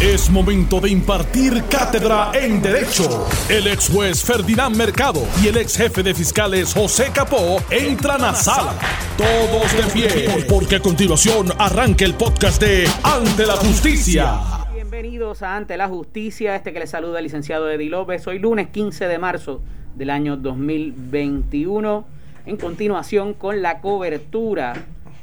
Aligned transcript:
Es 0.00 0.28
momento 0.28 0.80
de 0.80 0.90
impartir 0.90 1.62
cátedra 1.70 2.32
en 2.34 2.60
Derecho. 2.60 3.26
El 3.48 3.68
ex 3.68 3.88
juez 3.88 4.24
Ferdinand 4.24 4.76
Mercado 4.76 5.22
y 5.42 5.46
el 5.46 5.56
ex 5.56 5.76
jefe 5.76 6.02
de 6.02 6.12
fiscales 6.12 6.74
José 6.74 7.12
Capó 7.14 7.58
entran 7.70 8.22
a 8.24 8.34
sala. 8.34 8.74
Todos 9.16 9.72
de 9.72 9.92
pie, 9.92 10.44
porque 10.48 10.76
a 10.76 10.80
continuación 10.80 11.46
arranca 11.58 12.04
el 12.04 12.14
podcast 12.14 12.60
de 12.60 12.88
Ante 13.04 13.46
la 13.46 13.54
Justicia. 13.54 14.40
Bienvenidos 14.74 15.42
a 15.42 15.54
Ante 15.54 15.76
la 15.76 15.86
Justicia, 15.86 16.56
este 16.56 16.72
que 16.72 16.80
les 16.80 16.90
saluda 16.90 17.18
el 17.20 17.24
licenciado 17.24 17.70
Eddie 17.70 17.88
López. 17.88 18.26
Hoy 18.26 18.40
lunes 18.40 18.68
15 18.70 19.06
de 19.06 19.18
marzo 19.18 19.62
del 19.94 20.10
año 20.10 20.36
2021. 20.36 22.04
En 22.46 22.56
continuación 22.56 23.32
con 23.32 23.62
la 23.62 23.80
cobertura 23.80 24.74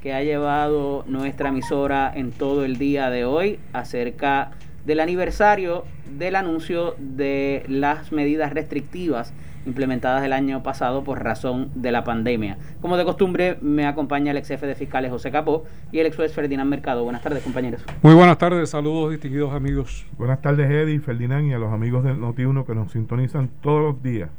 que 0.01 0.13
ha 0.13 0.23
llevado 0.23 1.03
nuestra 1.07 1.49
emisora 1.49 2.11
en 2.13 2.31
todo 2.31 2.65
el 2.65 2.77
día 2.77 3.09
de 3.09 3.25
hoy 3.25 3.59
acerca 3.71 4.51
del 4.85 4.99
aniversario 4.99 5.85
del 6.17 6.35
anuncio 6.35 6.95
de 6.97 7.63
las 7.67 8.11
medidas 8.11 8.53
restrictivas 8.53 9.33
implementadas 9.65 10.23
el 10.23 10.33
año 10.33 10.63
pasado 10.63 11.03
por 11.03 11.23
razón 11.23 11.69
de 11.75 11.91
la 11.91 12.03
pandemia. 12.03 12.57
Como 12.81 12.97
de 12.97 13.05
costumbre, 13.05 13.57
me 13.61 13.85
acompaña 13.85 14.31
el 14.31 14.37
ex 14.37 14.47
jefe 14.47 14.65
de 14.65 14.75
fiscales 14.75 15.11
José 15.11 15.31
Capó 15.31 15.65
y 15.91 15.99
el 15.99 16.07
ex 16.07 16.15
juez 16.15 16.33
Ferdinand 16.33 16.69
Mercado. 16.69 17.03
Buenas 17.03 17.21
tardes, 17.21 17.43
compañeros. 17.43 17.83
Muy 18.01 18.15
buenas 18.15 18.39
tardes, 18.39 18.71
saludos 18.71 19.11
distinguidos 19.11 19.53
amigos. 19.53 20.05
Buenas 20.17 20.41
tardes, 20.41 20.69
Eddie, 20.69 20.99
Ferdinand 20.99 21.47
y 21.47 21.53
a 21.53 21.59
los 21.59 21.71
amigos 21.71 22.03
de 22.03 22.13
Noti1 22.15 22.65
que 22.65 22.73
nos 22.73 22.91
sintonizan 22.91 23.49
todos 23.61 23.81
los 23.81 24.01
días 24.01 24.31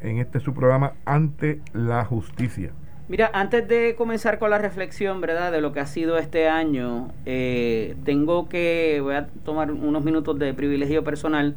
en 0.00 0.16
este 0.16 0.40
su 0.40 0.54
programa 0.54 0.94
Ante 1.04 1.60
la 1.74 2.04
Justicia. 2.06 2.72
Mira, 3.10 3.28
antes 3.34 3.66
de 3.66 3.96
comenzar 3.96 4.38
con 4.38 4.50
la 4.50 4.58
reflexión, 4.58 5.20
¿verdad?, 5.20 5.50
de 5.50 5.60
lo 5.60 5.72
que 5.72 5.80
ha 5.80 5.86
sido 5.86 6.16
este 6.16 6.48
año, 6.48 7.10
eh, 7.26 7.96
tengo 8.04 8.48
que, 8.48 9.00
voy 9.02 9.16
a 9.16 9.26
tomar 9.44 9.72
unos 9.72 10.04
minutos 10.04 10.38
de 10.38 10.54
privilegio 10.54 11.02
personal. 11.02 11.56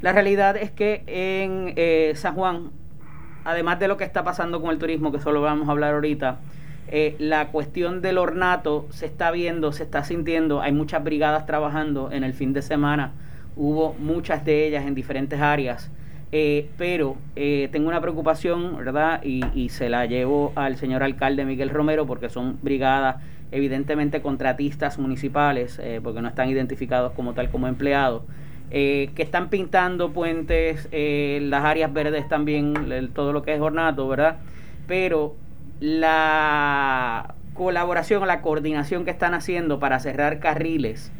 La 0.00 0.14
realidad 0.14 0.56
es 0.56 0.70
que 0.70 1.02
en 1.06 1.74
eh, 1.76 2.12
San 2.16 2.34
Juan, 2.34 2.70
además 3.44 3.78
de 3.78 3.88
lo 3.88 3.98
que 3.98 4.04
está 4.04 4.24
pasando 4.24 4.62
con 4.62 4.70
el 4.70 4.78
turismo, 4.78 5.12
que 5.12 5.20
solo 5.20 5.42
vamos 5.42 5.68
a 5.68 5.72
hablar 5.72 5.92
ahorita, 5.92 6.38
eh, 6.88 7.14
la 7.18 7.48
cuestión 7.48 8.00
del 8.00 8.16
ornato 8.16 8.86
se 8.88 9.04
está 9.04 9.30
viendo, 9.30 9.72
se 9.72 9.82
está 9.82 10.02
sintiendo, 10.02 10.62
hay 10.62 10.72
muchas 10.72 11.04
brigadas 11.04 11.44
trabajando 11.44 12.10
en 12.10 12.24
el 12.24 12.32
fin 12.32 12.54
de 12.54 12.62
semana, 12.62 13.12
hubo 13.54 13.92
muchas 13.98 14.46
de 14.46 14.66
ellas 14.66 14.86
en 14.86 14.94
diferentes 14.94 15.42
áreas. 15.42 15.90
Eh, 16.32 16.68
pero 16.76 17.16
eh, 17.36 17.68
tengo 17.70 17.88
una 17.88 18.00
preocupación, 18.00 18.76
¿verdad? 18.76 19.22
Y, 19.22 19.68
se 19.68 19.88
la 19.88 20.06
llevo 20.06 20.52
al 20.56 20.76
señor 20.76 21.02
alcalde 21.02 21.44
Miguel 21.44 21.70
Romero 21.70 22.06
porque 22.06 22.28
son 22.28 22.58
brigadas 22.62 23.16
evidentemente 23.52 24.20
contratistas 24.22 24.98
municipales, 24.98 25.78
eh, 25.82 26.00
porque 26.02 26.20
no 26.20 26.28
están 26.28 26.48
identificados 26.48 27.12
como 27.12 27.32
tal 27.32 27.48
como 27.50 27.68
empleados, 27.68 28.22
que 28.70 29.12
están 29.16 29.48
pintando 29.48 30.12
puentes, 30.12 30.88
las 30.90 31.64
áreas 31.64 31.92
verdes 31.92 32.28
también, 32.28 32.74
todo 33.14 33.32
lo 33.32 33.42
que 33.42 33.54
es 33.54 33.60
ornato, 33.60 34.08
¿verdad? 34.08 34.38
Pero 34.88 35.36
la 35.78 37.34
colaboración, 37.54 38.26
la 38.26 38.42
coordinación 38.42 39.04
que 39.04 39.12
están 39.12 39.34
haciendo 39.34 39.78
para 39.78 40.00
cerrar 40.00 40.40
carriles, 40.40 41.12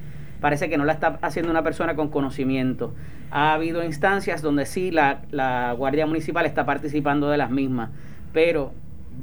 parece 0.47 0.69
que 0.69 0.79
no 0.79 0.85
la 0.85 0.93
está 0.93 1.19
haciendo 1.23 1.51
una 1.51 1.65
persona 1.65 1.97
con 1.97 2.09
conocimiento. 2.09 2.95
Ha 3.33 3.53
habido 3.53 3.83
instancias 3.83 4.43
donde 4.43 4.65
sí 4.65 4.93
la, 4.93 5.23
la 5.33 5.73
Guardia 5.73 6.07
Municipal 6.07 6.47
está 6.47 6.65
participando 6.65 7.29
de 7.29 7.37
las 7.37 7.51
mismas, 7.51 7.91
pero 8.33 8.71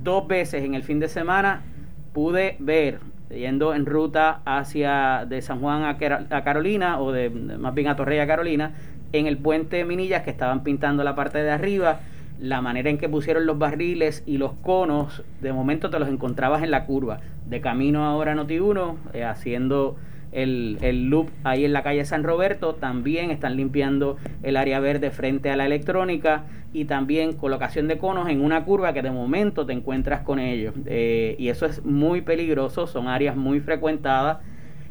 dos 0.03 0.27
veces 0.27 0.65
en 0.65 0.73
el 0.73 0.83
fin 0.83 0.99
de 0.99 1.07
semana 1.07 1.61
pude 2.11 2.57
ver, 2.59 2.99
yendo 3.29 3.73
en 3.73 3.85
ruta 3.85 4.41
hacia 4.43 5.25
de 5.25 5.41
San 5.41 5.61
Juan 5.61 5.85
a, 5.85 6.43
Carolina, 6.43 6.99
o 6.99 7.13
de 7.13 7.29
más 7.29 7.73
bien 7.73 7.87
a 7.87 7.95
Torreya 7.95 8.27
Carolina, 8.27 8.73
en 9.13 9.25
el 9.25 9.37
puente 9.37 9.85
Minillas 9.85 10.23
que 10.23 10.29
estaban 10.29 10.61
pintando 10.61 11.05
la 11.05 11.15
parte 11.15 11.41
de 11.41 11.51
arriba, 11.51 12.01
la 12.37 12.59
manera 12.59 12.89
en 12.89 12.97
que 12.97 13.07
pusieron 13.07 13.45
los 13.45 13.57
barriles 13.57 14.23
y 14.25 14.39
los 14.39 14.51
conos, 14.55 15.23
de 15.39 15.53
momento 15.53 15.89
te 15.89 15.99
los 15.99 16.09
encontrabas 16.09 16.63
en 16.63 16.71
la 16.71 16.83
curva, 16.85 17.21
de 17.47 17.61
camino 17.61 18.03
ahora 18.03 18.35
Noti 18.35 18.59
1, 18.59 18.97
eh, 19.13 19.23
haciendo 19.23 19.95
el, 20.33 20.77
el, 20.81 21.09
loop 21.09 21.29
ahí 21.43 21.65
en 21.65 21.73
la 21.73 21.83
calle 21.83 22.05
San 22.05 22.23
Roberto, 22.23 22.75
también 22.75 23.31
están 23.31 23.55
limpiando 23.55 24.17
el 24.41 24.57
área 24.57 24.79
verde 24.79 25.11
frente 25.11 25.49
a 25.49 25.55
la 25.55 25.65
electrónica 25.65 26.43
y 26.73 26.85
también 26.85 27.33
colocación 27.33 27.87
de 27.87 27.97
conos 27.97 28.27
en 28.27 28.41
una 28.41 28.65
curva 28.65 28.93
que 28.93 29.03
de 29.03 29.11
momento 29.11 29.65
te 29.65 29.73
encuentras 29.73 30.21
con 30.21 30.39
ellos. 30.39 30.73
Eh, 30.87 31.35
y 31.37 31.49
eso 31.49 31.65
es 31.67 31.85
muy 31.85 32.21
peligroso, 32.21 32.87
son 32.87 33.07
áreas 33.07 33.35
muy 33.35 33.59
frecuentadas. 33.59 34.39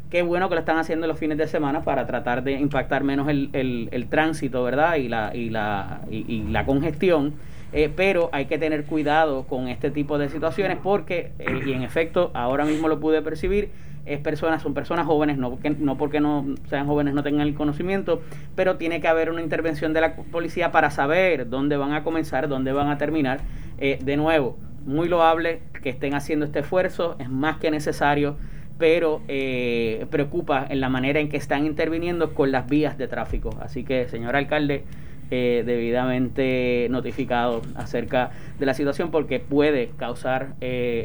Qué 0.09 0.23
bueno 0.23 0.49
que 0.49 0.55
lo 0.55 0.61
están 0.61 0.79
haciendo 0.79 1.07
los 1.07 1.19
fines 1.19 1.39
de 1.39 1.49
semana 1.49 1.83
para 1.83 2.07
tratar 2.07 2.45
de 2.45 2.53
impactar 2.53 3.03
menos 3.03 3.29
el, 3.29 3.51
el, 3.91 4.07
tránsito, 4.09 4.63
¿verdad? 4.63 4.97
Y 4.97 5.09
la, 5.09 5.35
y 5.35 5.51
la, 5.51 6.03
y, 6.11 6.43
la 6.51 6.65
congestión. 6.67 7.35
Eh, 7.73 7.91
pero 7.95 8.29
hay 8.33 8.45
que 8.45 8.59
tener 8.59 8.85
cuidado 8.85 9.45
con 9.45 9.69
este 9.69 9.91
tipo 9.91 10.19
de 10.19 10.29
situaciones 10.29 10.77
porque, 10.83 11.33
eh, 11.39 11.63
y 11.67 11.73
en 11.73 11.83
efecto, 11.83 12.31
ahora 12.35 12.67
mismo 12.67 12.89
lo 12.89 13.01
pude 13.01 13.23
percibir, 13.23 13.71
es 14.05 14.19
personas, 14.21 14.63
son 14.63 14.75
personas 14.75 15.07
jóvenes, 15.07 15.39
no 15.39 15.51
porque, 15.51 15.71
no 15.71 15.97
porque 15.97 16.21
no 16.21 16.45
sean 16.69 16.87
jóvenes 16.87 17.15
no 17.15 17.23
tengan 17.23 17.47
el 17.47 17.55
conocimiento, 17.55 18.23
pero 18.55 18.77
tiene 18.77 19.01
que 19.01 19.09
haber 19.09 19.31
una 19.31 19.43
intervención 19.43 19.93
de 19.93 20.01
la 20.01 20.17
policía 20.17 20.73
para 20.73 20.91
saber 20.91 21.49
dónde 21.49 21.77
van 21.77 21.93
a 21.93 22.03
comenzar, 22.03 22.49
dónde 22.49 22.73
van 22.73 22.89
a 22.89 22.99
terminar. 22.99 23.41
Eh, 23.79 23.99
de 24.03 24.17
nuevo, 24.17 24.59
muy 24.85 25.09
loable 25.09 25.61
que 25.83 25.91
estén 25.91 26.15
haciendo 26.15 26.45
este 26.45 26.61
esfuerzo, 26.61 27.17
es 27.19 27.29
más 27.29 27.59
que 27.59 27.71
necesario, 27.71 28.37
pero 28.79 29.23
eh, 29.29 30.07
preocupa 30.11 30.67
en 30.69 30.81
la 30.81 30.89
manera 30.89 31.21
en 31.21 31.29
que 31.29 31.37
están 31.37 31.65
interviniendo 31.65 32.35
con 32.35 32.51
las 32.51 32.69
vías 32.69 32.99
de 32.99 33.07
tráfico. 33.07 33.51
Así 33.61 33.85
que, 33.85 34.09
señor 34.09 34.35
alcalde, 34.35 34.85
eh, 35.31 35.63
debidamente 35.65 36.89
notificado 36.91 37.63
acerca 37.77 38.33
de 38.59 38.67
la 38.67 38.75
situación 38.75 39.13
porque 39.13 39.39
puede 39.39 39.91
causar 39.97 40.55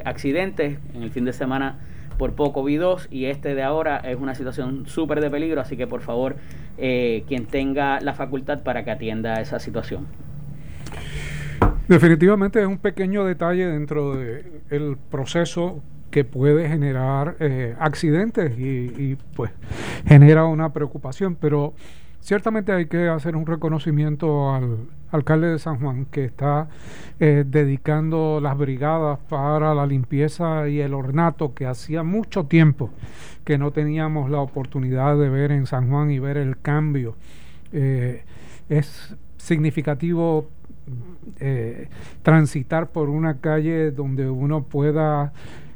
accidentes. 0.04 0.80
En 0.96 1.04
el 1.04 1.12
fin 1.12 1.26
de 1.26 1.34
semana 1.34 1.78
por 2.18 2.34
poco 2.34 2.64
vi 2.64 2.76
dos 2.76 3.08
y 3.12 3.26
este 3.26 3.56
de 3.56 3.64
ahora 3.64 3.98
es 3.98 4.18
una 4.18 4.36
situación 4.36 4.86
súper 4.88 5.22
de 5.22 5.30
peligro, 5.30 5.62
así 5.62 5.78
que 5.78 5.88
por 5.88 6.02
favor, 6.02 6.36
eh, 6.78 7.24
quien 7.28 7.46
tenga 7.46 8.00
la 8.02 8.14
facultad 8.14 8.64
para 8.64 8.84
que 8.84 8.92
atienda 8.92 9.40
esa 9.42 9.60
situación. 9.60 10.08
Definitivamente 11.88 12.60
es 12.62 12.68
un 12.68 12.80
pequeño 12.80 13.24
detalle 13.24 13.66
dentro 13.68 14.16
del 14.16 14.98
proceso 15.10 15.82
que 16.12 16.26
puede 16.26 16.68
generar 16.68 17.36
eh, 17.40 17.76
accidentes 17.80 18.58
y, 18.58 18.92
y, 18.98 19.18
pues 19.36 19.52
genera 20.06 20.46
una 20.46 20.74
preocupación, 20.74 21.36
pero 21.36 21.74
ciertamente 22.20 22.72
hay 22.72 22.88
que 22.88 23.08
hacer 23.08 23.36
un 23.36 23.46
reconocimiento 23.46 24.54
al 24.54 24.78
alcalde 25.12 25.48
de 25.48 25.60
San 25.60 25.80
Juan 25.80 26.06
que 26.06 26.26
está 26.26 26.68
eh, 27.20 27.44
dedicando 27.48 28.40
las 28.42 28.58
brigadas 28.58 29.20
para 29.30 29.74
la 29.74 29.86
limpieza 29.86 30.68
y 30.68 30.80
el 30.80 30.94
ornato 30.94 31.54
que 31.54 31.66
hacía 31.66 32.04
mucho 32.04 32.46
tiempo 32.46 32.90
que 33.44 33.58
no 33.58 33.72
teníamos 33.72 34.30
la 34.30 34.40
oportunidad 34.40 35.18
de 35.18 35.30
ver 35.30 35.52
en 35.52 35.66
San 35.66 35.90
Juan 35.90 36.12
y 36.12 36.20
ver 36.20 36.38
el 36.38 36.60
cambio. 36.60 37.16
Eh, 37.72 38.24
es 38.70 39.16
significativo 39.38 40.50
eh, 41.40 41.90
transitar 42.24 42.90
por 42.90 43.10
una 43.10 43.40
calle 43.40 43.92
donde 43.92 44.30
uno 44.30 44.64
pueda 44.64 45.32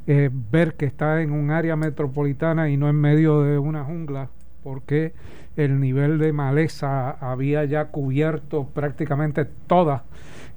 ver 0.05 0.73
que 0.73 0.85
está 0.85 1.21
en 1.21 1.31
un 1.31 1.51
área 1.51 1.77
metropolitana 1.77 2.69
y 2.69 2.75
no 2.75 2.89
en 2.89 2.97
medio 2.97 3.43
de 3.43 3.57
una 3.57 3.85
jungla, 3.85 4.27
porque 4.61 5.13
el 5.57 5.79
nivel 5.79 6.17
de 6.17 6.31
maleza 6.33 7.11
había 7.11 7.65
ya 7.65 7.85
cubierto 7.85 8.67
prácticamente 8.73 9.45
toda 9.67 10.03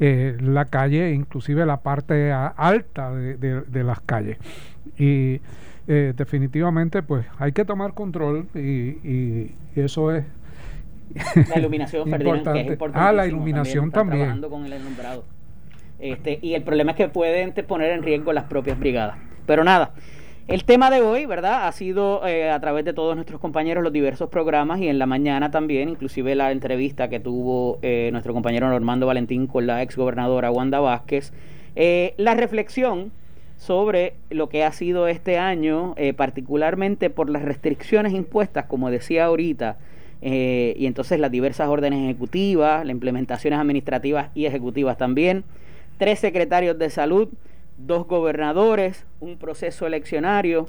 eh, 0.00 0.37
la 0.41 0.65
calle, 0.66 1.12
inclusive 1.12 1.66
la 1.66 1.78
parte 1.78 2.32
alta 2.32 3.12
de, 3.12 3.84
las 3.84 4.00
calles. 4.00 4.38
Y 4.99 5.41
eh, 5.87 6.12
definitivamente 6.16 7.03
pues 7.03 7.27
hay 7.38 7.53
que 7.53 7.65
tomar 7.65 7.94
control 7.94 8.49
y, 8.54 9.53
eso 9.77 10.12
es 10.12 10.25
la 11.48 11.59
iluminación 11.59 12.09
importante. 12.09 12.78
ah 12.95 13.13
la 13.13 13.27
iluminación 13.27 13.91
también, 13.91 14.41
con 14.41 14.65
el 14.65 14.83
este, 16.01 16.39
y 16.42 16.54
el 16.54 16.63
problema 16.63 16.92
es 16.92 16.97
que 16.97 17.09
pueden 17.09 17.53
poner 17.66 17.92
en 17.92 18.03
riesgo 18.03 18.33
las 18.33 18.45
propias 18.45 18.78
brigadas 18.78 19.16
pero 19.47 19.63
nada 19.65 19.92
el 20.46 20.64
tema 20.64 20.91
de 20.91 21.00
hoy, 21.00 21.24
¿verdad? 21.24 21.66
Ha 21.66 21.72
sido 21.72 22.26
eh, 22.26 22.50
a 22.50 22.60
través 22.60 22.84
de 22.84 22.92
todos 22.92 23.14
nuestros 23.14 23.41
compañeros 23.41 23.82
los 23.82 23.92
diversos 23.92 24.28
programas 24.28 24.78
y 24.80 24.88
en 24.88 24.98
la 24.98 25.06
mañana 25.06 25.50
también, 25.50 25.88
inclusive 25.88 26.34
la 26.34 26.52
entrevista 26.52 27.08
que 27.08 27.18
tuvo 27.18 27.78
eh, 27.80 28.10
nuestro 28.12 28.34
compañero 28.34 28.68
Normando 28.68 29.06
Valentín 29.06 29.46
con 29.46 29.66
la 29.66 29.82
exgobernadora 29.82 30.50
Wanda 30.50 30.80
Vázquez, 30.80 31.32
eh, 31.76 32.12
la 32.18 32.34
reflexión 32.34 33.10
sobre 33.56 34.14
lo 34.28 34.50
que 34.50 34.64
ha 34.64 34.72
sido 34.72 35.08
este 35.08 35.38
año, 35.38 35.94
particularmente 36.16 37.08
por 37.08 37.30
las 37.30 37.42
restricciones 37.42 38.12
impuestas, 38.12 38.66
como 38.66 38.91
decía 38.91 39.26
ahorita, 39.26 39.78
y 40.20 40.84
entonces 40.86 41.20
las 41.20 41.30
diversas 41.30 41.68
órdenes 41.68 42.02
ejecutivas, 42.02 42.84
las 42.84 42.91
implementaciones 42.91 43.60
administrativas 43.60 44.28
y 44.34 44.46
ejecutivas 44.46 44.98
también, 44.98 45.44
tres 45.98 46.18
secretarios 46.18 46.78
de 46.78 46.91
salud, 46.91 47.28
dos 47.76 48.06
gobernadores, 48.06 49.06
un 49.21 49.38
proceso 49.38 49.86
eleccionario, 49.86 50.66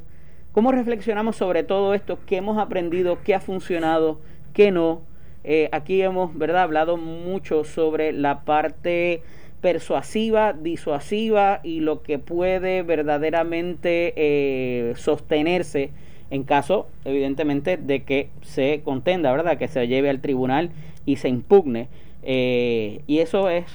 ¿Cómo 0.55 0.71
reflexionamos 0.71 1.35
sobre 1.35 1.63
todo 1.63 1.93
esto? 1.93 2.17
¿Qué 2.25 2.37
hemos 2.37 2.57
aprendido? 2.57 3.17
¿Qué 3.25 3.35
ha 3.35 3.41
funcionado? 3.41 4.21
¿Qué 4.53 4.71
no? 4.71 5.01
Eh, 5.43 5.67
aquí 5.73 6.01
hemos 6.01 6.37
¿verdad? 6.37 6.61
hablado 6.61 6.95
mucho 6.95 7.65
sobre 7.65 8.13
la 8.13 8.45
parte 8.45 9.21
persuasiva, 9.59 10.53
disuasiva 10.53 11.59
y 11.61 11.81
lo 11.81 12.03
que 12.03 12.19
puede 12.19 12.83
verdaderamente 12.83 14.13
eh, 14.15 14.93
sostenerse 14.95 15.89
en 16.31 16.43
caso, 16.43 16.87
evidentemente, 17.03 17.75
de 17.75 18.03
que 18.03 18.29
se 18.41 18.79
contenda, 18.85 19.33
¿verdad? 19.33 19.57
Que 19.57 19.67
se 19.67 19.85
lleve 19.89 20.09
al 20.09 20.21
tribunal 20.21 20.69
y 21.05 21.17
se 21.17 21.27
impugne. 21.27 21.89
Eh, 22.23 23.01
y 23.07 23.19
eso 23.19 23.49
es 23.49 23.65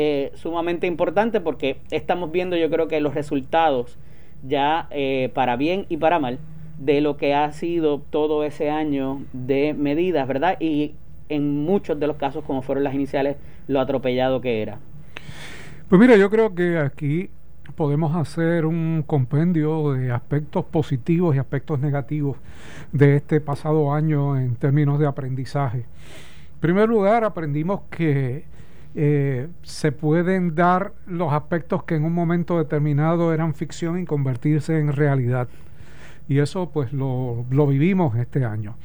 eh, 0.00 0.32
sumamente 0.34 0.86
importante 0.86 1.40
porque 1.40 1.78
estamos 1.90 2.32
viendo, 2.32 2.56
yo 2.56 2.70
creo 2.70 2.88
que 2.88 3.00
los 3.00 3.14
resultados 3.14 3.98
ya 4.42 4.88
para 5.34 5.56
bien 5.56 5.84
y 5.90 5.98
para 5.98 6.18
mal 6.18 6.38
de 6.78 7.02
lo 7.02 7.18
que 7.18 7.34
ha 7.34 7.52
sido 7.52 8.00
todo 8.00 8.42
ese 8.42 8.70
año 8.70 9.20
de 9.34 9.74
medidas, 9.74 10.26
¿verdad? 10.26 10.56
Y 10.60 10.94
en 11.28 11.62
muchos 11.62 12.00
de 12.00 12.06
los 12.06 12.16
casos, 12.16 12.44
como 12.44 12.62
fueron 12.62 12.84
las 12.84 12.94
iniciales, 12.94 13.36
lo 13.68 13.80
atropellado 13.80 14.40
que 14.40 14.62
era. 14.62 14.78
Pues 15.88 16.00
mira, 16.00 16.16
yo 16.16 16.30
creo 16.30 16.54
que 16.54 16.78
aquí 16.78 17.30
podemos 17.76 18.16
hacer 18.16 18.66
un 18.66 19.04
compendio 19.06 19.92
de 19.92 20.10
aspectos 20.10 20.64
positivos 20.64 21.36
y 21.36 21.38
aspectos 21.38 21.80
negativos 21.80 22.36
de 22.92 23.16
este 23.16 23.40
pasado 23.40 23.92
año 23.92 24.38
en 24.38 24.56
términos 24.56 24.98
de 24.98 25.06
aprendizaje. 25.06 25.78
En 25.78 26.60
primer 26.60 26.88
lugar, 26.88 27.24
aprendimos 27.24 27.82
que 27.90 28.44
eh, 28.96 29.48
se 29.62 29.92
pueden 29.92 30.56
dar 30.56 30.92
los 31.06 31.32
aspectos 31.32 31.84
que 31.84 31.94
en 31.94 32.04
un 32.04 32.12
momento 32.12 32.58
determinado 32.58 33.32
eran 33.32 33.54
ficción 33.54 34.00
y 34.00 34.04
convertirse 34.04 34.80
en 34.80 34.92
realidad. 34.92 35.48
Y 36.28 36.38
eso 36.38 36.70
pues 36.70 36.92
lo, 36.92 37.44
vivimos 37.48 38.16
este 38.16 38.44
año. 38.44 38.76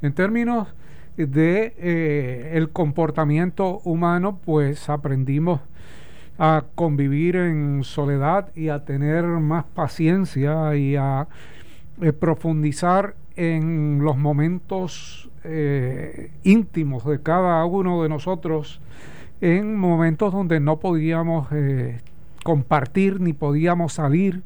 En 0.00 0.12
términos 0.12 0.68
de 1.16 1.74
eh, 1.76 2.52
el 2.54 2.70
comportamiento 2.70 3.80
humano, 3.80 4.38
pues 4.44 4.88
aprendimos 4.88 5.60
a 6.38 6.64
convivir 6.76 7.34
en 7.34 7.82
soledad 7.82 8.54
y 8.54 8.68
a 8.68 8.84
tener 8.84 9.24
más 9.24 9.64
paciencia 9.64 10.76
y 10.76 10.94
a 10.94 11.26
eh, 12.00 12.12
profundizar 12.12 13.16
en 13.34 14.00
los 14.02 14.16
momentos 14.16 15.24
íntimos 16.42 17.06
de 17.06 17.22
cada 17.22 17.64
uno 17.64 18.02
de 18.02 18.10
nosotros 18.10 18.82
en 19.40 19.76
momentos 19.76 20.32
donde 20.32 20.60
no 20.60 20.78
podíamos 20.78 21.48
eh, 21.52 22.00
compartir 22.44 23.20
ni 23.20 23.32
podíamos 23.32 23.94
salir 23.94 24.42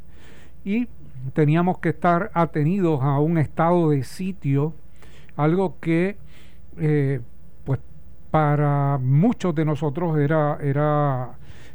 y 0.65 0.89
teníamos 1.35 1.79
que 1.79 1.91
estar 1.91 2.31
atenidos 2.35 3.01
a 3.03 3.19
un 3.19 3.39
estado 3.39 3.91
de 3.91 4.03
sitio, 4.05 4.75
algo 5.37 5.77
que 5.81 6.17
pues 7.65 7.79
para 8.31 8.99
muchos 8.99 9.55
de 9.55 9.65
nosotros 9.65 10.19
era, 10.19 10.59
era 10.63 11.33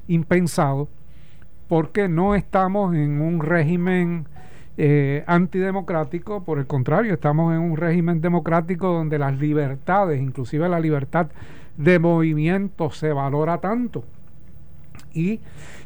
impensado 0.07 0.89
porque 1.67 2.07
no 2.07 2.35
estamos 2.35 2.95
en 2.95 3.21
un 3.21 3.41
régimen 3.41 4.25
eh, 4.77 5.23
antidemocrático, 5.27 6.43
por 6.43 6.59
el 6.59 6.67
contrario, 6.67 7.13
estamos 7.13 7.53
en 7.53 7.59
un 7.59 7.77
régimen 7.77 8.21
democrático 8.21 8.87
donde 8.87 9.17
las 9.17 9.37
libertades, 9.37 10.21
inclusive 10.21 10.69
la 10.69 10.79
libertad 10.79 11.27
de 11.77 11.99
movimiento, 11.99 12.91
se 12.91 13.13
valora 13.13 13.59
tanto. 13.59 14.03
Y 15.13 15.39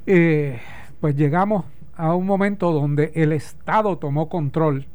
eh, 0.05 0.59
pues 0.99 1.15
llegamos 1.15 1.65
a 1.95 2.15
un 2.15 2.25
momento 2.25 2.71
donde 2.71 3.11
el 3.15 3.31
Estado 3.33 3.97
tomó 3.97 4.29
control 4.29 4.87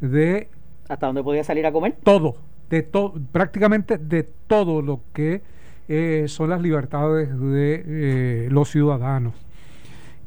de... 0.00 0.48
¿Hasta 0.88 1.06
dónde 1.06 1.22
podía 1.22 1.44
salir 1.44 1.66
a 1.66 1.72
comer? 1.72 1.96
Todo, 2.02 2.36
de 2.70 2.82
todo, 2.82 3.14
prácticamente 3.32 3.98
de 3.98 4.22
todo 4.22 4.80
lo 4.80 5.00
que 5.12 5.42
eh, 5.88 6.24
son 6.28 6.50
las 6.50 6.62
libertades 6.62 7.28
de 7.38 7.84
eh, 7.86 8.48
los 8.50 8.70
ciudadanos. 8.70 9.34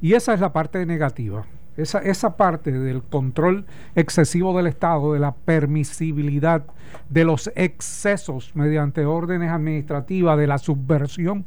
Y 0.02 0.13
esa 0.13 0.34
es 0.34 0.40
la 0.40 0.52
parte 0.52 0.86
negativa. 0.86 1.46
Esa, 1.77 2.00
esa 2.00 2.35
parte 2.35 2.71
del 2.71 3.01
control 3.01 3.65
excesivo 3.95 4.56
del 4.56 4.68
Estado, 4.68 5.13
de 5.13 5.19
la 5.19 5.33
permisibilidad, 5.33 6.63
de 7.09 7.23
los 7.23 7.51
excesos 7.56 8.51
mediante 8.56 9.06
órdenes 9.06 9.51
administrativas, 9.51 10.38
de 10.38 10.47
la 10.47 10.57
subversión 10.57 11.45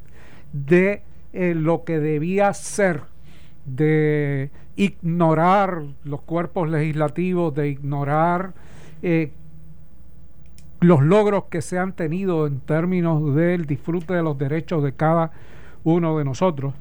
de 0.53 1.03
eh, 1.33 1.55
lo 1.55 1.85
que 1.85 1.99
debía 1.99 2.53
ser, 2.55 3.03
de 3.67 4.51
ignorar 4.77 5.83
los 6.05 6.23
cuerpos 6.23 6.69
legislativos, 6.71 7.55
de 7.55 7.69
ignorar 7.69 8.53
los 10.81 11.03
logros 11.03 11.45
que 11.45 11.63
se 11.63 11.79
han 11.79 11.93
tenido 11.93 12.47
en 12.47 12.61
términos 12.61 13.35
del 13.35 13.67
disfrute 13.67 14.15
de 14.15 14.23
los 14.23 14.39
derechos 14.39 14.83
de 14.83 14.93
cada 14.93 15.33
uno 15.83 16.19
de 16.19 16.25
nosotros. 16.25 16.75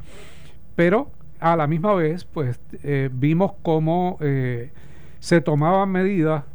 Pero 0.76 1.10
a 1.44 1.58
la 1.58 1.68
misma 1.68 1.94
vez, 1.94 2.24
pues 2.24 2.58
eh, 2.84 3.10
vimos 3.12 3.52
cómo 3.64 4.18
eh, 4.22 4.72
se 5.20 5.42
tomaban 5.42 5.92
medidas 5.92 6.46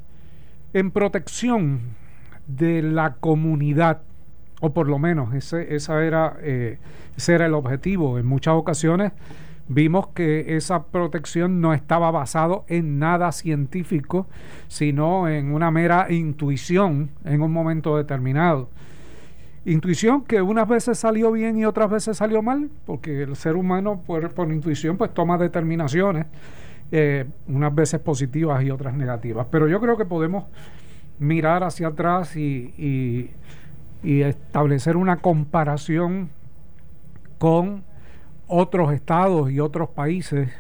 en 0.73 0.90
protección 0.90 1.81
de 2.46 2.81
la 2.81 3.17
comunidad, 3.17 4.00
o 4.62 4.73
por 4.73 4.88
lo 4.88 4.99
menos 4.99 5.35
ese, 5.35 5.75
esa 5.75 6.02
era, 6.02 6.38
eh, 6.40 6.79
ese 7.19 7.35
era 7.35 7.44
el 7.44 7.52
objetivo. 7.52 8.19
En 8.19 8.25
muchas 8.25 8.55
ocasiones 8.55 9.12
vimos 9.69 10.08
que 10.08 10.56
esa 10.56 10.85
protección 10.85 11.61
no 11.61 11.75
estaba 11.75 12.11
basado 12.11 12.64
en 12.67 12.99
nada 12.99 13.31
científico, 13.32 14.26
sino 14.69 15.29
en 15.29 15.52
una 15.52 15.70
mera 15.70 16.11
intuición 16.11 17.11
en 17.26 17.43
un 17.43 17.52
momento 17.52 17.99
determinado. 17.99 18.70
Intuición 19.70 20.23
que 20.23 20.41
unas 20.41 20.69
veces 20.69 20.99
salió 20.99 21.31
bien 21.32 21.59
y 21.59 21.65
otras 21.65 21.91
veces 21.91 22.17
salió 22.17 22.43
mal, 22.43 22.70
porque 22.87 23.23
el 23.23 23.37
ser 23.37 23.56
humano 23.56 24.03
por, 24.06 24.53
intuición 24.53 24.97
pues 24.97 25.12
toma 25.12 25.37
determinaciones, 25.38 26.26
eh, 26.91 27.26
unas 27.49 27.75
veces 27.75 28.00
positivas 28.00 28.62
y 28.65 28.70
otras 28.70 28.94
negativas. 28.94 29.47
Pero 29.50 29.69
yo 29.69 29.81
creo 29.81 29.97
que 29.97 30.05
podemos 30.05 30.44
mirar 31.19 31.65
hacia 31.65 31.88
atrás 31.88 32.37
y 32.37 33.31
establecer 34.03 34.97
una 34.97 35.17
comparación 35.17 36.31
con 37.38 37.85
otros 38.47 38.93
estados 38.93 39.50
y 39.50 39.61
otros 39.61 39.91
países 39.91 40.50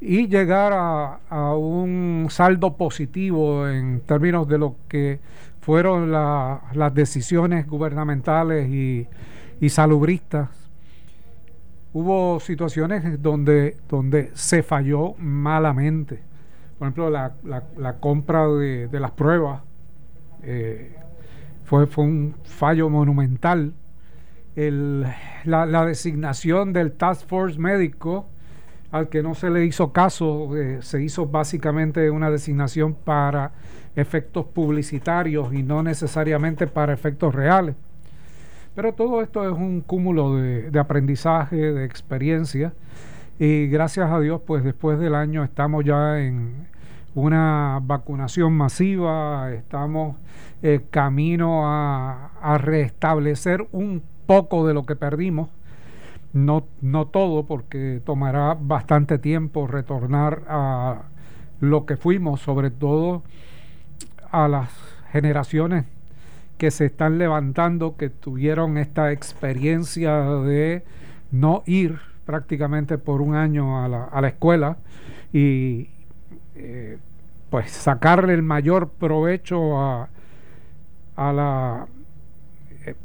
y 0.00 0.28
llegar 0.28 0.72
a, 0.72 1.54
un 1.54 2.28
saldo 2.30 2.76
positivo 2.76 3.68
en 3.68 4.00
términos 4.00 4.48
de 4.48 4.58
lo 4.58 4.76
que 4.88 5.20
fueron 5.60 6.10
las 6.10 6.94
decisiones 6.94 7.66
gubernamentales 7.66 8.68
y, 8.68 9.68
salubristas. 9.68 10.48
Hubo 11.92 12.40
situaciones 12.40 13.20
donde, 13.22 13.76
donde 13.88 14.30
se 14.34 14.62
falló 14.62 15.14
malamente. 15.18 16.22
Por 16.78 16.86
ejemplo, 16.86 17.10
la, 17.10 17.34
la, 17.76 17.96
compra 17.98 18.46
de, 18.48 18.88
las 18.92 19.10
pruebas 19.10 19.62
eh, 20.42 20.96
fue, 21.64 21.86
fue 21.86 22.04
un 22.04 22.36
fallo 22.44 22.88
monumental 22.88 23.74
el, 24.56 25.06
la, 25.44 25.84
designación 25.86 26.72
del 26.72 26.92
Task 26.92 27.26
Force 27.26 27.58
médico, 27.58 28.28
al 28.90 29.08
que 29.08 29.22
no 29.22 29.34
se 29.34 29.50
le 29.50 29.64
hizo 29.64 29.92
caso, 29.92 30.56
eh, 30.56 30.78
se 30.82 31.02
hizo 31.02 31.26
básicamente 31.26 32.10
una 32.10 32.30
designación 32.30 32.94
para 32.94 33.52
efectos 33.94 34.46
publicitarios 34.46 35.52
y 35.52 35.62
no 35.62 35.82
necesariamente 35.82 36.66
para 36.66 36.92
efectos 36.92 37.34
reales. 37.34 37.76
Pero 38.74 38.92
todo 38.92 39.20
esto 39.20 39.48
es 39.48 39.52
un 39.52 39.80
cúmulo 39.80 40.36
de, 40.36 40.78
aprendizaje, 40.78 41.56
de 41.56 41.84
experiencia, 41.84 42.72
y 43.38 43.68
gracias 43.68 44.10
a 44.10 44.20
Dios, 44.20 44.42
pues 44.46 44.62
después 44.62 44.98
del 44.98 45.14
año 45.14 45.42
estamos 45.42 45.84
ya 45.84 46.20
en 46.20 46.68
una 47.14 47.80
vacunación 47.82 48.52
masiva, 48.52 49.50
estamos 49.52 50.16
eh, 50.62 50.82
camino 50.90 51.66
a, 51.66 52.30
a 52.40 52.58
restablecer 52.58 53.66
un 53.72 54.02
poco 54.26 54.66
de 54.66 54.74
lo 54.74 54.84
que 54.84 54.94
perdimos, 54.94 55.48
no, 56.32 56.66
no 56.80 57.06
todo, 57.06 57.44
porque 57.44 58.00
tomará 58.04 58.56
bastante 58.58 59.18
tiempo 59.18 59.66
retornar 59.66 60.42
a 60.48 61.02
lo 61.60 61.86
que 61.86 61.96
fuimos, 61.96 62.40
sobre 62.40 62.70
todo 62.70 63.22
a 64.30 64.48
las 64.48 64.70
generaciones 65.12 65.86
que 66.56 66.70
se 66.70 66.86
están 66.86 67.18
levantando, 67.18 67.96
que 67.96 68.10
tuvieron 68.10 68.76
esta 68.76 69.12
experiencia 69.12 70.22
de 70.22 70.84
no 71.32 71.62
ir 71.66 71.98
prácticamente 72.26 72.98
por 72.98 73.22
un 73.22 73.34
año 73.34 73.82
a 73.82 73.88
la, 73.88 74.04
a 74.04 74.20
la 74.20 74.28
escuela 74.28 74.76
y 75.32 75.88
eh, 76.54 76.98
pues 77.48 77.70
sacarle 77.70 78.34
el 78.34 78.42
mayor 78.42 78.88
provecho 78.88 79.80
a, 79.80 80.08
a 81.16 81.32
la 81.32 81.86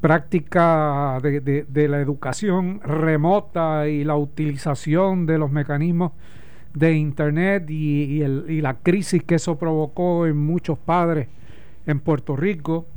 práctica 0.02 1.20
de, 1.22 1.88
la 1.88 2.00
educación 2.00 2.80
remota 2.84 3.88
y 3.88 4.04
la 4.04 4.16
utilización 4.16 5.26
de 5.26 5.38
los 5.38 5.52
mecanismos 5.52 6.14
de 6.74 6.94
internet 6.94 7.70
y, 7.70 8.24
y 8.24 8.62
la 8.62 8.76
crisis 8.76 9.24
que 9.24 9.36
eso 9.36 9.58
provocó 9.58 10.26
en 10.26 10.38
muchos 10.38 10.78
padres 10.78 11.28
en 11.86 12.00
Puerto 12.00 12.36
Rico, 12.36 12.88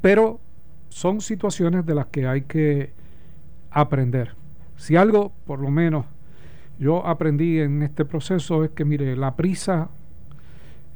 pero 0.00 0.40
son 0.88 1.20
situaciones 1.20 1.86
de 1.86 1.94
las 1.94 2.06
que 2.06 2.26
hay 2.26 2.42
que 2.42 2.92
aprender. 3.70 4.34
Si 4.76 4.96
algo, 4.96 5.32
por 5.46 5.60
lo 5.60 5.70
menos, 5.70 6.06
yo 6.78 7.06
aprendí 7.06 7.60
en 7.60 7.82
este 7.82 8.04
proceso 8.04 8.64
es 8.64 8.70
que, 8.70 8.84
mire, 8.84 9.16
la 9.16 9.36
prisa 9.36 9.88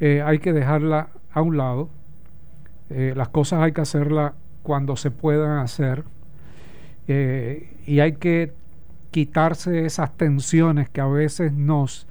eh, 0.00 0.22
hay 0.24 0.38
que 0.38 0.52
dejarla 0.52 1.08
a 1.32 1.42
un 1.42 1.56
lado, 1.56 1.88
eh, 2.90 3.12
las 3.16 3.28
cosas 3.28 3.62
hay 3.62 3.72
que 3.72 3.80
hacerlas 3.80 4.32
cuando 4.62 4.96
se 4.96 5.10
puedan 5.10 5.58
hacer 5.58 6.04
eh, 7.08 7.74
y 7.86 8.00
hay 8.00 8.12
que 8.12 8.52
quitarse 9.10 9.86
esas 9.86 10.16
tensiones 10.16 10.90
que 10.90 11.00
a 11.00 11.06
veces 11.06 11.52
nos 11.52 12.06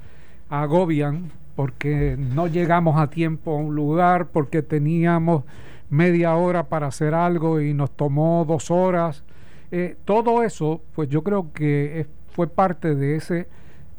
agobian 0.50 1.30
porque 1.54 2.16
no 2.18 2.46
llegamos 2.46 3.00
a 3.00 3.10
tiempo 3.10 3.52
a 3.52 3.56
un 3.56 3.74
lugar, 3.74 4.28
porque 4.28 4.62
teníamos 4.62 5.44
media 5.90 6.34
hora 6.36 6.68
para 6.68 6.88
hacer 6.88 7.14
algo 7.14 7.60
y 7.60 7.74
nos 7.74 7.90
tomó 7.90 8.44
dos 8.46 8.70
horas. 8.70 9.24
Eh, 9.70 9.96
todo 10.04 10.42
eso, 10.42 10.82
pues 10.94 11.08
yo 11.08 11.22
creo 11.22 11.52
que 11.52 12.06
fue 12.30 12.46
parte 12.46 12.94
de 12.94 13.16
ese 13.16 13.48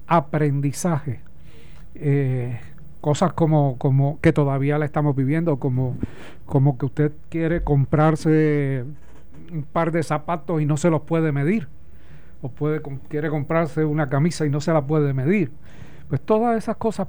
aprendizaje. 0.08 1.22
Eh, 1.96 2.60
cosas 3.02 3.34
como, 3.34 3.78
como 3.78 4.20
que 4.22 4.34
todavía 4.34 4.78
la 4.78 4.86
estamos 4.86 5.16
viviendo, 5.16 5.58
como, 5.58 5.96
como 6.46 6.78
que 6.78 6.86
usted 6.86 7.12
quiere 7.30 7.64
comprarse 7.64 8.86
un 9.52 9.64
par 9.64 9.92
de 9.92 10.04
zapatos 10.04 10.62
y 10.62 10.66
no 10.66 10.78
se 10.78 10.90
los 10.90 11.02
puede 11.02 11.32
medir, 11.32 11.68
o 12.42 12.50
puede, 12.50 12.82
quiere 13.08 13.30
comprarse 13.30 13.86
una 13.86 14.10
camisa 14.10 14.46
y 14.46 14.50
no 14.50 14.62
se 14.62 14.74
la 14.74 14.82
puede 14.82 15.14
medir. 15.14 15.52
Pues 16.10 16.22
todas 16.22 16.58
esas 16.58 16.78
cosas 16.78 17.08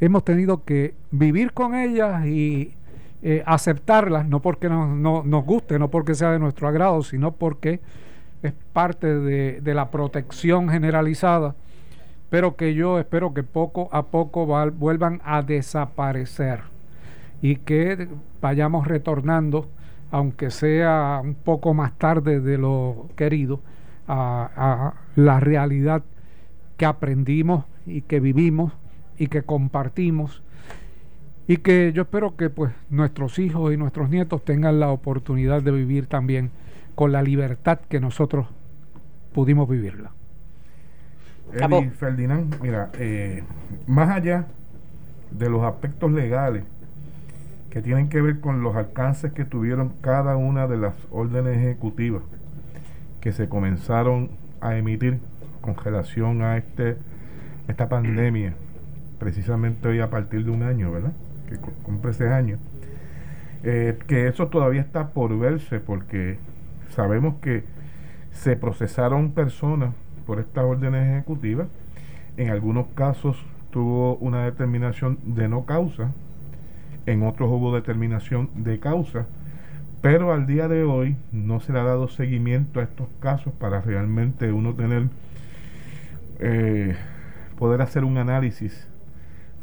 hemos 0.00 0.24
tenido 0.24 0.64
que 0.64 0.94
vivir 1.10 1.52
con 1.52 1.74
ellas 1.74 2.26
y 2.26 2.74
eh, 3.22 3.42
aceptarlas, 3.46 4.28
no 4.28 4.40
porque 4.40 4.68
no, 4.68 4.94
nos 4.96 5.44
guste, 5.44 5.78
no 5.78 5.90
porque 5.90 6.14
sea 6.14 6.32
de 6.32 6.38
nuestro 6.38 6.68
agrado, 6.68 7.02
sino 7.02 7.32
porque 7.32 7.80
es 8.42 8.52
parte 8.72 9.12
de, 9.12 9.74
la 9.74 9.90
protección 9.90 10.68
generalizada, 10.68 11.56
pero 12.30 12.56
que 12.56 12.74
yo 12.74 12.98
espero 12.98 13.34
que 13.34 13.42
poco 13.42 13.88
a 13.92 14.06
poco 14.06 14.46
vuelvan 14.46 15.20
a 15.24 15.42
desaparecer 15.42 16.60
y 17.40 17.56
que 17.56 18.08
vayamos 18.40 18.86
retornando, 18.86 19.68
aunque 20.10 20.50
sea 20.50 21.20
un 21.22 21.34
poco 21.34 21.74
más 21.74 21.96
tarde 21.98 22.40
de 22.40 22.58
lo 22.58 23.08
querido, 23.16 23.60
a 24.10 24.94
la 25.16 25.38
realidad 25.38 26.02
que 26.78 26.86
aprendimos 26.86 27.66
y 27.84 28.00
que 28.00 28.20
vivimos 28.20 28.72
y 29.18 29.26
que 29.26 29.42
compartimos 29.42 30.42
y 31.48 31.56
que 31.56 31.92
yo 31.94 32.02
espero 32.02 32.36
que 32.36 32.50
pues 32.50 32.72
nuestros 32.90 33.38
hijos 33.38 33.72
y 33.72 33.78
nuestros 33.78 34.10
nietos 34.10 34.44
tengan 34.44 34.78
la 34.78 34.90
oportunidad 34.90 35.62
de 35.62 35.72
vivir 35.72 36.06
también 36.06 36.50
con 36.94 37.10
la 37.10 37.22
libertad 37.22 37.80
que 37.88 38.00
nosotros 38.00 38.46
pudimos 39.32 39.66
vivirla. 39.66 40.12
Eddie 41.52 41.90
Ferdinand, 41.90 42.60
mira, 42.60 42.90
eh, 42.98 43.42
más 43.86 44.10
allá 44.10 44.46
de 45.30 45.50
los 45.50 45.62
aspectos 45.64 46.12
legales 46.12 46.64
que 47.70 47.82
tienen 47.82 48.08
que 48.08 48.20
ver 48.22 48.40
con 48.40 48.62
los 48.62 48.76
alcances 48.76 49.32
que 49.32 49.44
tuvieron 49.44 49.92
cada 50.00 50.36
una 50.36 50.66
de 50.66 50.78
las 50.78 50.94
órdenes 51.10 51.58
ejecutivas 51.58 52.22
que 53.20 53.32
se 53.32 53.48
comenzaron 53.48 54.30
a 54.60 54.76
emitir 54.76 55.18
con 55.60 55.76
relación 55.76 56.42
a 56.42 56.56
este 56.56 56.96
esta 57.68 57.88
pandemia 57.88 58.54
precisamente 59.18 59.88
hoy 59.88 60.00
a 60.00 60.08
partir 60.10 60.44
de 60.44 60.50
un 60.50 60.62
año, 60.62 60.90
¿verdad? 60.90 61.12
Que 61.48 61.56
cumple 61.82 62.12
ese 62.12 62.28
año. 62.28 62.58
Eh, 63.64 63.98
que 64.06 64.28
eso 64.28 64.46
todavía 64.48 64.80
está 64.80 65.08
por 65.08 65.36
verse 65.38 65.80
porque 65.80 66.38
sabemos 66.90 67.34
que 67.42 67.64
se 68.32 68.56
procesaron 68.56 69.32
personas 69.32 69.90
por 70.28 70.40
estas 70.40 70.62
órdenes 70.62 71.08
ejecutivas. 71.08 71.68
En 72.36 72.50
algunos 72.50 72.88
casos 72.88 73.42
tuvo 73.70 74.16
una 74.16 74.44
determinación 74.44 75.18
de 75.24 75.48
no 75.48 75.64
causa, 75.64 76.12
en 77.06 77.22
otros 77.22 77.48
hubo 77.50 77.74
determinación 77.74 78.50
de 78.54 78.78
causa, 78.78 79.24
pero 80.02 80.34
al 80.34 80.46
día 80.46 80.68
de 80.68 80.82
hoy 80.82 81.16
no 81.32 81.60
se 81.60 81.72
le 81.72 81.78
ha 81.78 81.82
dado 81.82 82.08
seguimiento 82.08 82.80
a 82.80 82.82
estos 82.82 83.08
casos 83.20 83.54
para 83.54 83.80
realmente 83.80 84.52
uno 84.52 84.74
tener, 84.74 85.04
eh, 86.40 86.94
poder 87.58 87.80
hacer 87.80 88.04
un 88.04 88.18
análisis 88.18 88.86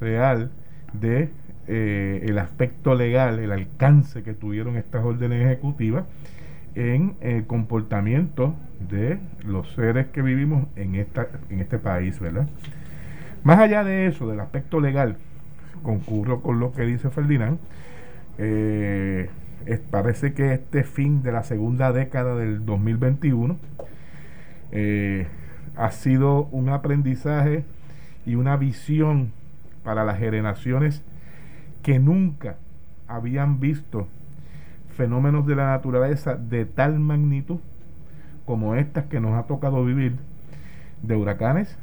real 0.01 0.49
de 0.93 1.29
eh, 1.67 2.25
el 2.27 2.39
aspecto 2.39 2.95
legal, 2.95 3.37
el 3.37 3.51
alcance 3.51 4.23
que 4.23 4.33
tuvieron 4.33 4.77
estas 4.77 5.05
órdenes 5.05 5.45
ejecutivas 5.45 6.05
en 6.75 7.15
el 7.21 7.45
comportamiento 7.45 8.53
de 8.89 9.19
los 9.45 9.73
seres 9.73 10.07
que 10.07 10.21
vivimos 10.21 10.67
en 10.75 10.95
esta 10.95 11.27
en 11.49 11.61
este 11.61 11.79
país, 11.79 12.19
¿verdad? 12.19 12.47
Más 13.43 13.59
allá 13.59 13.83
de 13.83 14.07
eso, 14.07 14.27
del 14.27 14.39
aspecto 14.39 14.79
legal, 14.79 15.17
concurro 15.83 16.41
con 16.41 16.59
lo 16.59 16.73
que 16.73 16.83
dice 16.83 17.09
Ferdinand, 17.09 17.59
eh, 18.37 19.29
parece 19.91 20.33
que 20.33 20.53
este 20.53 20.83
fin 20.83 21.23
de 21.23 21.31
la 21.31 21.43
segunda 21.43 21.91
década 21.91 22.35
del 22.35 22.65
2021 22.65 23.57
eh, 24.71 25.27
ha 25.75 25.91
sido 25.91 26.45
un 26.51 26.69
aprendizaje 26.69 27.63
y 28.25 28.35
una 28.35 28.57
visión 28.57 29.31
para 29.83 30.03
las 30.03 30.19
generaciones 30.19 31.03
que 31.83 31.99
nunca 31.99 32.57
habían 33.07 33.59
visto 33.59 34.07
fenómenos 34.95 35.45
de 35.45 35.55
la 35.55 35.67
naturaleza 35.67 36.35
de 36.35 36.65
tal 36.65 36.99
magnitud 36.99 37.59
como 38.45 38.75
estas 38.75 39.05
que 39.05 39.19
nos 39.19 39.33
ha 39.33 39.43
tocado 39.43 39.83
vivir, 39.83 40.15
de 41.01 41.15
huracanes, 41.15 41.77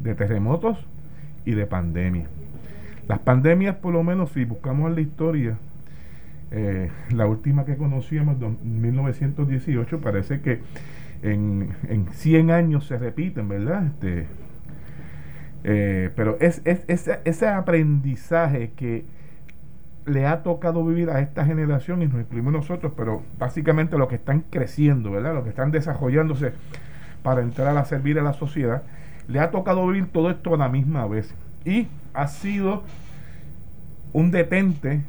de 0.00 0.14
terremotos 0.14 0.78
y 1.44 1.52
de 1.52 1.66
pandemias. 1.66 2.28
Las 3.08 3.20
pandemias, 3.20 3.76
por 3.76 3.92
lo 3.92 4.02
menos, 4.02 4.30
si 4.30 4.44
buscamos 4.44 4.88
en 4.88 4.94
la 4.94 5.00
historia, 5.00 5.58
eh, 6.50 6.90
la 7.10 7.26
última 7.26 7.64
que 7.64 7.76
conocíamos, 7.76 8.36
en 8.40 8.80
1918, 8.80 10.00
parece 10.00 10.40
que 10.40 10.60
en, 11.22 11.70
en 11.88 12.08
100 12.08 12.50
años 12.50 12.86
se 12.86 12.98
repiten, 12.98 13.48
¿verdad? 13.48 13.86
Este, 13.86 14.26
eh, 15.64 16.10
pero 16.16 16.36
es, 16.40 16.62
ese 16.64 17.48
aprendizaje 17.48 18.72
que 18.76 19.04
le 20.06 20.26
ha 20.26 20.42
tocado 20.42 20.84
vivir 20.84 21.10
a 21.10 21.20
esta 21.20 21.44
generación 21.44 22.02
y 22.02 22.06
nos 22.06 22.20
incluimos 22.20 22.52
nosotros, 22.52 22.92
pero 22.96 23.22
básicamente 23.38 23.96
los 23.96 24.08
que 24.08 24.16
están 24.16 24.44
creciendo, 24.50 25.10
¿verdad? 25.12 25.34
Los 25.34 25.44
que 25.44 25.50
están 25.50 25.70
desarrollándose 25.70 26.52
para 27.22 27.42
entrar 27.42 27.76
a 27.76 27.84
servir 27.84 28.18
a 28.18 28.22
la 28.22 28.32
sociedad, 28.32 28.82
le 29.28 29.38
ha 29.38 29.50
tocado 29.50 29.86
vivir 29.86 30.08
todo 30.08 30.30
esto 30.30 30.54
a 30.54 30.58
la 30.58 30.68
misma 30.68 31.06
vez. 31.06 31.34
Y 31.64 31.86
ha 32.14 32.26
sido 32.26 32.82
un 34.12 34.30
detente 34.30 35.02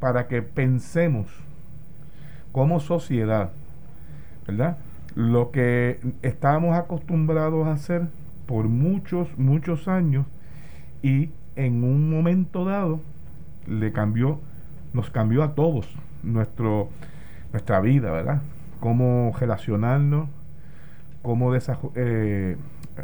para 0.00 0.26
que 0.26 0.42
pensemos 0.42 1.28
como 2.52 2.80
sociedad, 2.80 3.50
¿verdad? 4.46 4.78
Lo 5.14 5.50
que 5.50 6.00
estábamos 6.22 6.76
acostumbrados 6.76 7.66
a 7.66 7.72
hacer 7.72 8.08
por 8.46 8.68
muchos, 8.68 9.28
muchos 9.38 9.86
años 9.86 10.26
y 11.02 11.30
en 11.56 11.84
un 11.84 12.10
momento 12.10 12.64
dado 12.64 13.00
le 13.66 13.92
cambió, 13.92 14.40
nos 14.92 15.10
cambió 15.10 15.42
a 15.42 15.54
todos 15.54 15.88
nuestro, 16.22 16.88
nuestra 17.52 17.80
vida, 17.80 18.10
¿verdad? 18.10 18.42
Cómo 18.80 19.32
relacionarnos, 19.38 20.28
cómo 21.22 21.54
eh, 21.54 22.56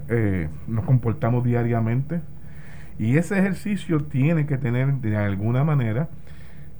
eh, 0.09 0.49
nos 0.67 0.85
comportamos 0.85 1.45
diariamente. 1.45 2.21
Y 2.99 3.19
ese 3.19 3.39
ejercicio 3.39 4.05
tiene 4.05 4.47
que 4.47 4.57
tener 4.57 4.95
de 4.95 5.17
alguna 5.17 5.65
manera 5.65 6.09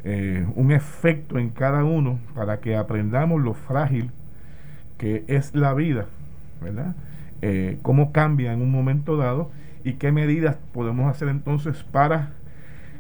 eh, 0.05 0.47
un 0.55 0.73
efecto 0.73 1.39
en 1.39 1.51
cada 1.51 1.85
uno 1.85 2.19
para 2.35 2.61
que 2.61 2.77
aprendamos 2.77 3.43
lo 3.43 3.55
frágil 3.55 4.11
que 4.97 5.25
es 5.27 5.55
la 5.55 5.75
vida, 5.75 6.07
¿verdad? 6.63 6.95
Cómo 7.83 8.11
cambia 8.11 8.53
en 8.53 8.61
un 8.61 8.73
momento 8.73 9.17
dado 9.17 9.53
y 9.85 9.93
qué 9.95 10.11
medidas 10.11 10.57
podemos 10.73 11.09
hacer 11.09 11.29
entonces 11.29 11.85
para 11.85 12.31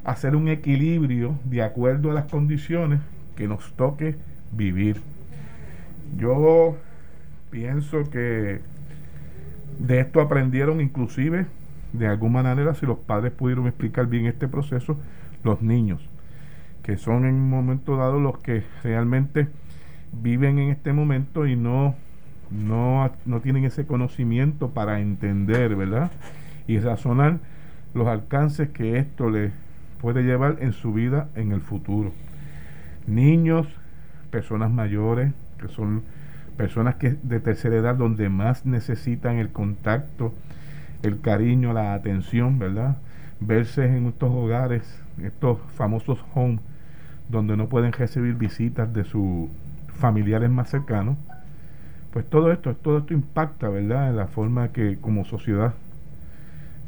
hacer 0.06 0.36
un 0.36 0.48
equilibrio 0.48 1.38
de 1.44 1.62
acuerdo 1.62 2.10
a 2.10 2.14
las 2.14 2.25
condiciones 2.26 3.00
que 3.34 3.48
nos 3.48 3.72
toque 3.72 4.14
vivir. 4.52 5.02
Yo 6.16 6.76
pienso 7.50 8.08
que 8.08 8.60
de 9.78 10.00
esto 10.00 10.20
aprendieron 10.20 10.80
inclusive 10.80 11.46
de 11.92 12.06
alguna 12.06 12.42
manera, 12.42 12.75
si 12.75 12.86
los 12.86 12.98
padres 12.98 13.32
pudieron 13.32 13.66
explicar 13.66 14.06
bien 14.06 14.26
este 14.26 14.48
proceso, 14.48 14.96
los 15.42 15.62
niños, 15.62 16.08
que 16.82 16.98
son 16.98 17.25
en 17.25 17.34
un 17.34 17.50
momento 17.50 17.96
dado 17.96 18.20
los 18.20 18.38
que 18.38 18.62
realmente 18.82 19.48
viven 20.12 20.58
en 20.58 20.70
este 20.70 20.92
momento 20.92 21.46
y 21.46 21.56
no 21.56 21.94
no, 22.50 23.10
no 23.25 23.40
tienen 23.40 23.64
ese 23.64 23.86
conocimiento 23.86 24.70
para 24.70 25.00
entender, 25.00 25.75
¿verdad? 25.75 26.12
y 26.68 26.78
razonar 26.78 27.38
los 27.92 28.06
alcances 28.06 28.68
que 28.68 28.98
esto 28.98 29.30
le 29.30 29.50
puede 30.00 30.23
llevar 30.23 30.57
en 30.61 30.73
su 30.73 30.93
vida 30.93 31.29
en 31.35 31.53
el 31.53 31.61
futuro. 31.61 32.12
Niños, 33.07 33.67
personas 34.31 34.71
mayores, 34.71 35.33
que 35.59 35.69
son 35.69 36.03
personas 36.57 36.97
que 36.97 37.17
de 37.23 37.41
tercera 37.41 37.76
edad 37.76 37.95
donde 37.95 38.29
más 38.29 38.67
necesitan 38.67 39.37
el 39.38 39.50
contacto, 39.50 40.33
el 41.03 41.21
cariño, 41.21 41.73
la 41.73 41.95
atención, 41.95 42.59
¿verdad? 42.59 42.97
Verse 43.41 43.85
en 43.85 44.07
estos 44.07 44.31
hogares, 44.31 45.03
estos 45.23 45.59
famosos 45.75 46.25
homes, 46.35 46.61
donde 47.29 47.57
no 47.57 47.69
pueden 47.69 47.93
recibir 47.93 48.35
visitas 48.35 48.93
de 48.93 49.05
sus 49.05 49.49
familiares 49.95 50.50
más 50.50 50.71
cercanos, 50.71 51.17
pues 52.12 52.29
todo 52.31 52.50
esto, 52.50 52.75
todo 52.76 52.99
esto 52.99 53.12
impacta, 53.12 53.69
¿verdad?, 53.69 54.11
en 54.11 54.17
la 54.17 54.26
forma 54.26 54.69
que 54.69 54.97
como 54.99 55.25
sociedad 55.25 55.75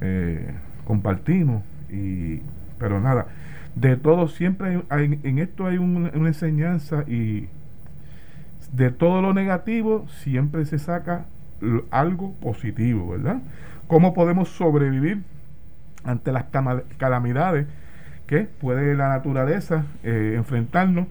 eh, 0.01 0.55
compartimos. 0.87 1.63
Y, 1.91 2.41
pero 2.79 3.01
nada, 3.01 3.27
de 3.75 3.97
todo 3.97 4.29
siempre 4.29 4.83
hay, 4.89 5.21
en 5.23 5.39
esto 5.39 5.67
hay 5.67 5.79
una 5.79 6.11
enseñanza 6.11 7.05
y 7.07 7.49
de 8.73 8.91
todo 8.91 9.23
lo 9.23 9.33
negativo 9.35 10.07
siempre 10.23 10.65
se 10.67 10.79
saca 10.79 11.27
algo 11.91 12.35
positivo, 12.35 13.09
¿verdad? 13.09 13.39
¿Cómo 13.87 14.15
podemos 14.15 14.49
sobrevivir 14.49 15.23
ante 16.05 16.33
las 16.33 16.45
calamidades 16.99 17.67
que 18.27 18.41
puede 18.41 18.95
la 18.95 19.09
naturaleza 19.09 19.85
eh, 20.05 20.35
enfrentarnos 20.37 21.07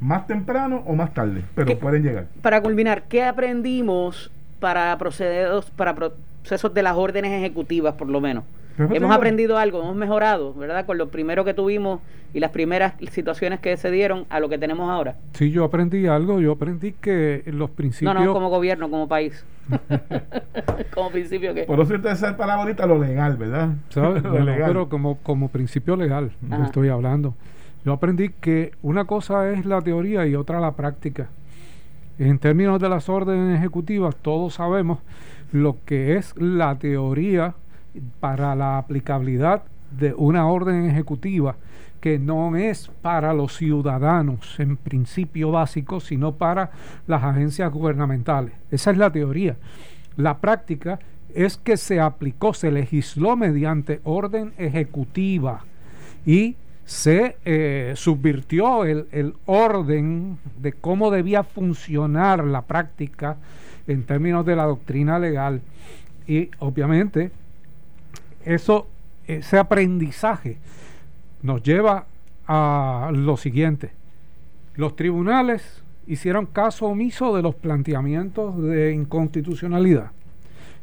más 0.00 0.26
temprano 0.26 0.82
o 0.86 0.94
más 0.94 1.14
tarde, 1.14 1.44
pero 1.54 1.78
pueden 1.78 2.02
llegar. 2.02 2.26
Para 2.40 2.60
culminar, 2.60 3.04
¿qué 3.04 3.22
aprendimos 3.22 4.32
para 4.58 4.96
proceder 4.98 5.48
para 5.76 5.94
procesos 5.94 6.74
de 6.74 6.82
las 6.82 6.96
órdenes 6.96 7.30
ejecutivas, 7.32 7.94
por 7.94 8.08
lo 8.08 8.20
menos? 8.20 8.44
Hemos 8.78 9.14
aprendido 9.14 9.58
algo, 9.58 9.82
hemos 9.82 9.96
mejorado, 9.96 10.54
¿verdad? 10.54 10.86
Con 10.86 10.98
lo 10.98 11.08
primero 11.08 11.44
que 11.44 11.54
tuvimos 11.54 12.00
y 12.34 12.40
las 12.40 12.50
primeras 12.50 12.94
situaciones 13.10 13.60
que 13.60 13.76
se 13.76 13.90
dieron 13.90 14.24
a 14.30 14.40
lo 14.40 14.48
que 14.48 14.58
tenemos 14.58 14.90
ahora. 14.90 15.16
Sí, 15.34 15.50
yo 15.50 15.64
aprendí 15.64 16.06
algo, 16.06 16.40
yo 16.40 16.52
aprendí 16.52 16.92
que 16.92 17.42
los 17.46 17.70
principios... 17.70 18.14
No, 18.14 18.24
no, 18.24 18.32
como 18.32 18.48
gobierno, 18.48 18.88
como 18.90 19.08
país. 19.08 19.44
como 20.94 21.10
principio 21.10 21.52
que... 21.52 21.64
Por 21.64 21.80
eso 21.80 21.94
esa 21.94 22.36
palabra 22.36 22.86
lo 22.86 22.98
legal, 22.98 23.36
¿verdad? 23.36 23.74
lo 23.94 24.40
legal. 24.40 24.68
Pero 24.68 24.88
como, 24.88 25.18
como 25.18 25.48
principio 25.48 25.96
legal, 25.96 26.32
estoy 26.64 26.88
hablando. 26.88 27.34
Yo 27.84 27.92
aprendí 27.92 28.30
que 28.30 28.72
una 28.82 29.04
cosa 29.04 29.50
es 29.50 29.66
la 29.66 29.80
teoría 29.82 30.26
y 30.26 30.34
otra 30.34 30.60
la 30.60 30.72
práctica. 30.72 31.28
En 32.18 32.38
términos 32.38 32.80
de 32.80 32.88
las 32.88 33.08
órdenes 33.08 33.58
ejecutivas, 33.58 34.14
todos 34.16 34.54
sabemos 34.54 35.00
lo 35.50 35.76
que 35.84 36.16
es 36.16 36.34
la 36.36 36.78
teoría 36.78 37.54
para 38.20 38.54
la 38.54 38.78
aplicabilidad 38.78 39.62
de 39.90 40.14
una 40.14 40.46
orden 40.46 40.84
ejecutiva 40.86 41.56
que 42.00 42.18
no 42.18 42.56
es 42.56 42.90
para 43.00 43.32
los 43.32 43.56
ciudadanos 43.56 44.58
en 44.58 44.76
principio 44.76 45.52
básico, 45.52 46.00
sino 46.00 46.32
para 46.32 46.72
las 47.06 47.22
agencias 47.22 47.70
gubernamentales. 47.72 48.52
Esa 48.72 48.90
es 48.90 48.96
la 48.96 49.12
teoría. 49.12 49.56
La 50.16 50.38
práctica 50.38 50.98
es 51.32 51.56
que 51.56 51.76
se 51.76 52.00
aplicó, 52.00 52.54
se 52.54 52.72
legisló 52.72 53.36
mediante 53.36 54.00
orden 54.02 54.52
ejecutiva 54.58 55.64
y 56.26 56.56
se 56.84 57.36
eh, 57.44 57.92
subvirtió 57.94 58.84
el, 58.84 59.06
el, 59.12 59.34
orden 59.46 60.38
de 60.58 60.72
cómo 60.72 61.12
debía 61.12 61.44
funcionar 61.44 62.42
la 62.42 62.62
práctica 62.62 63.36
en 63.86 64.02
términos 64.02 64.44
de 64.44 64.56
la 64.56 64.64
doctrina 64.64 65.20
legal. 65.20 65.62
Y 66.26 66.50
obviamente 66.58 67.30
eso, 68.44 68.86
ese 69.26 69.58
aprendizaje 69.58 70.58
nos 71.42 71.62
lleva 71.62 72.06
a 72.46 73.10
lo 73.12 73.36
siguiente. 73.36 73.92
Los 74.74 74.96
tribunales 74.96 75.82
hicieron 76.06 76.46
caso 76.46 76.86
omiso 76.86 77.36
de 77.36 77.42
los 77.42 77.54
planteamientos 77.54 78.60
de 78.62 78.92
inconstitucionalidad. 78.92 80.10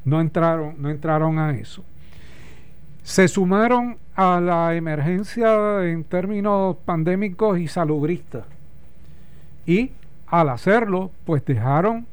No 0.06 0.22
entraron, 0.22 0.76
no 0.82 0.90
entraron 0.90 1.40
a 1.40 1.52
eso. 1.52 1.84
Se 3.04 3.28
sumaron 3.28 3.98
a 4.16 4.40
la 4.40 4.76
emergencia 4.76 5.84
en 5.86 6.04
términos 6.04 6.78
pandémicos 6.86 7.60
y 7.60 7.68
salubristas. 7.68 8.46
Y 9.66 9.92
al 10.28 10.50
hacerlo, 10.50 11.12
pues 11.26 11.44
dejaron 11.46 12.06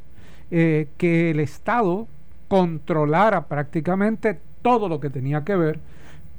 eh, 0.51 0.89
que 0.97 1.31
el 1.31 1.41
Estado 1.41 2.07
controlara 2.49 3.47
prácticamente 3.47 4.39
todo 4.67 4.89
lo 4.89 4.99
que 4.99 5.11
tenía 5.11 5.45
que 5.45 5.55
ver 5.55 5.79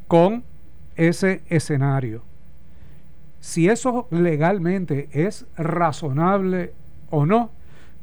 con 0.09 0.43
ese 0.97 1.43
escenario. 1.47 2.23
Si 3.39 3.69
eso 3.69 4.09
legalmente 4.11 5.07
es 5.13 5.45
razonable 5.55 6.73
o 7.09 7.25
no, 7.25 7.51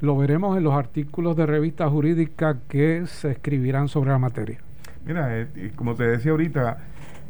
lo 0.00 0.16
veremos 0.16 0.56
en 0.56 0.64
los 0.64 0.72
artículos 0.72 1.36
de 1.36 1.44
revista 1.44 1.90
jurídica 1.90 2.56
que 2.70 3.06
se 3.06 3.32
escribirán 3.32 3.88
sobre 3.88 4.12
la 4.12 4.18
materia. 4.18 4.60
Mira, 5.04 5.28
eh, 5.38 5.72
como 5.76 5.94
te 5.94 6.04
decía 6.04 6.30
ahorita, 6.30 6.78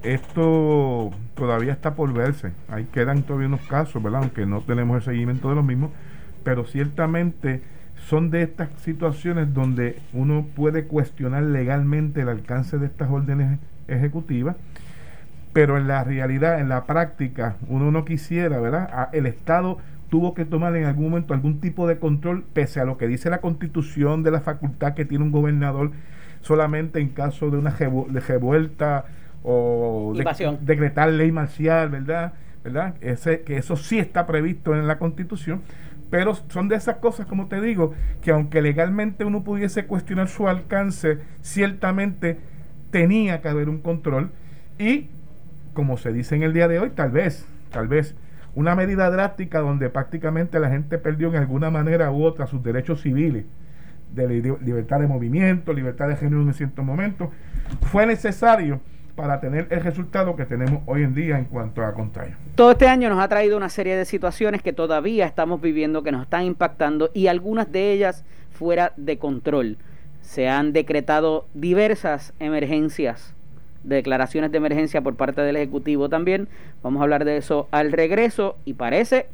esto 0.05 1.11
todavía 1.35 1.73
está 1.73 1.97
por 1.97 2.13
verse. 2.13 2.53
Ahí 2.69 2.85
quedan 2.93 3.25
todavía 3.25 3.49
unos 3.49 3.67
casos, 3.67 4.01
¿verdad? 4.01 4.21
Aunque 4.23 4.47
no 4.47 4.61
tenemos 4.61 4.99
el 4.99 5.03
seguimiento 5.03 5.49
de 5.49 5.57
los 5.57 5.65
mismos, 5.65 5.91
pero 6.45 6.65
ciertamente 6.65 7.61
son 7.97 8.31
de 8.31 8.43
estas 8.43 8.69
situaciones 8.83 9.55
donde 9.55 9.99
uno 10.13 10.47
puede 10.55 10.85
cuestionar 10.85 11.43
legalmente 11.45 12.21
el 12.21 12.29
alcance 12.29 12.79
de 12.79 12.87
estas 12.87 13.11
órdenes 13.11 13.59
ejecutivas, 13.89 14.57
pero 15.53 15.79
en 15.79 15.87
la 15.87 16.05
realidad, 16.05 16.61
en 16.61 16.69
la 16.69 16.85
práctica, 16.85 17.57
uno 17.69 17.91
no 17.91 18.05
quisiera, 18.05 18.59
¿verdad? 18.59 19.09
El 19.13 19.27
Estado 19.27 19.79
tuvo 20.11 20.35
que 20.35 20.45
tomar 20.45 20.77
en 20.77 20.85
algún 20.85 21.11
momento 21.11 21.35
algún 21.35 21.61
tipo 21.61 21.87
de 21.87 21.99
control, 21.99 22.45
pese 22.53 22.81
a 22.81 22.85
lo 22.85 22.99
que 22.99 23.09
dice 23.09 23.31
la 23.31 23.41
constitución 23.41 24.23
de 24.23 24.31
la 24.31 24.41
facultad 24.41 24.95
que 24.95 25.05
tiene 25.05 25.25
un 25.25 25.33
gobernador 25.33 25.93
solamente 26.41 27.01
en 27.01 27.09
caso 27.09 27.51
de 27.51 27.57
una 27.57 27.71
revuelta 27.71 29.07
o 29.43 30.15
decretar 30.61 31.11
ley 31.11 31.33
marcial, 31.33 31.89
¿verdad? 31.89 32.35
¿verdad? 32.65 32.95
Ese, 33.01 33.43
que 33.43 33.59
eso 33.59 33.77
sí 33.77 33.99
está 33.99 34.27
previsto 34.27 34.75
en 34.75 34.87
la 34.87 34.99
constitución, 34.99 35.63
pero 36.11 36.35
son 36.35 36.69
de 36.69 36.77
esas 36.77 36.97
cosas, 36.97 37.27
como 37.27 37.49
te 37.49 37.61
digo, 37.61 37.93
que 38.23 38.31
aunque 38.31 38.63
legalmente 38.63 39.25
uno 39.25 39.43
pudiese 39.45 39.87
cuestionar 39.87 40.29
su 40.29 40.49
alcance, 40.49 41.19
ciertamente 41.41 42.39
tenía 42.91 43.41
que 43.41 43.49
haber 43.49 43.69
un 43.69 43.81
control. 43.81 44.31
Y, 44.79 45.09
como 45.73 45.97
se 45.97 46.13
dice 46.13 46.37
en 46.37 46.43
el 46.43 46.53
día 46.53 46.69
de 46.69 46.79
hoy, 46.79 46.91
tal 46.91 47.11
vez, 47.11 47.47
tal 47.71 47.89
vez 47.89 48.15
una 48.55 48.77
medida 48.77 49.11
drástica 49.11 49.59
donde 49.59 49.91
prácticamente 49.91 50.61
la 50.61 50.71
gente 50.71 50.99
perdió 50.99 51.29
en 51.29 51.37
alguna 51.37 51.71
manera 51.71 52.13
u 52.13 52.23
otra 52.23 52.47
sus 52.47 52.63
derechos 52.63 53.03
civiles, 53.03 53.45
de 54.15 54.29
libertad 54.29 55.01
de 55.01 55.09
movimiento, 55.09 55.73
libertad 55.73 56.07
de 56.07 56.17
género 56.17 56.43
en 56.43 56.55
ciertos 56.55 56.85
momentos, 56.85 57.31
fue 57.83 58.07
necesario 58.07 58.81
para 59.17 59.41
tener 59.41 59.69
el 59.71 59.81
resultado 59.81 60.37
que 60.37 60.45
tenemos 60.45 60.83
hoy 60.87 61.03
en 61.03 61.15
día 61.15 61.39
en 61.39 61.45
cuanto 61.45 61.85
a 61.85 61.93
contagio. 61.95 62.37
Todo 62.55 62.73
este 62.73 62.89
año 62.89 63.09
nos 63.09 63.21
ha 63.21 63.29
traído 63.29 63.57
una 63.57 63.69
serie 63.69 63.97
de 63.97 64.05
situaciones 64.05 64.63
que 64.63 64.73
todavía 64.73 65.27
estamos 65.27 65.61
viviendo, 65.61 66.03
que 66.03 66.13
nos 66.13 66.23
están 66.23 66.45
impactando 66.45 67.11
y 67.15 67.29
algunas 67.29 67.71
de 67.71 67.93
ellas 67.93 68.25
fuera 68.53 68.93
de 68.97 69.19
control. 69.19 69.79
Se 70.23 70.49
han 70.49 70.73
decretado 70.73 71.47
diversas 71.55 72.33
emergencias, 72.41 73.35
declaraciones 73.85 74.51
de 74.51 74.59
emergencia 74.59 75.03
por 75.03 75.17
parte 75.17 75.43
del 75.43 75.57
Ejecutivo 75.57 76.09
también. 76.09 76.49
Vamos 76.83 77.01
a 77.01 77.05
hablar 77.05 77.25
de 77.25 77.37
eso 77.37 77.69
al 77.71 77.93
regreso 77.93 78.57
y 78.65 78.75
parece 78.75 79.27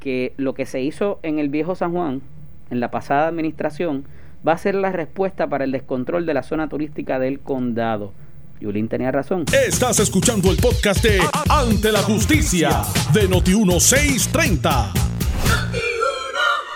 que 0.00 0.32
lo 0.36 0.54
que 0.54 0.66
se 0.66 0.80
hizo 0.80 1.18
en 1.22 1.38
el 1.38 1.48
viejo 1.48 1.74
San 1.74 1.92
Juan, 1.92 2.22
en 2.70 2.80
la 2.80 2.90
pasada 2.90 3.26
administración, 3.26 4.04
va 4.46 4.52
a 4.52 4.58
ser 4.58 4.74
la 4.74 4.92
respuesta 4.92 5.46
para 5.46 5.64
el 5.64 5.72
descontrol 5.72 6.26
de 6.26 6.34
la 6.34 6.42
zona 6.42 6.68
turística 6.68 7.18
del 7.18 7.40
condado. 7.40 8.12
Yulín 8.60 8.88
tenía 8.88 9.10
razón. 9.10 9.44
Estás 9.52 9.98
escuchando 10.00 10.50
el 10.50 10.56
podcast 10.56 11.02
de 11.04 11.20
Ante 11.50 11.92
la 11.92 12.00
Justicia 12.00 12.82
de 13.12 13.28
Noti1630. 13.28 14.92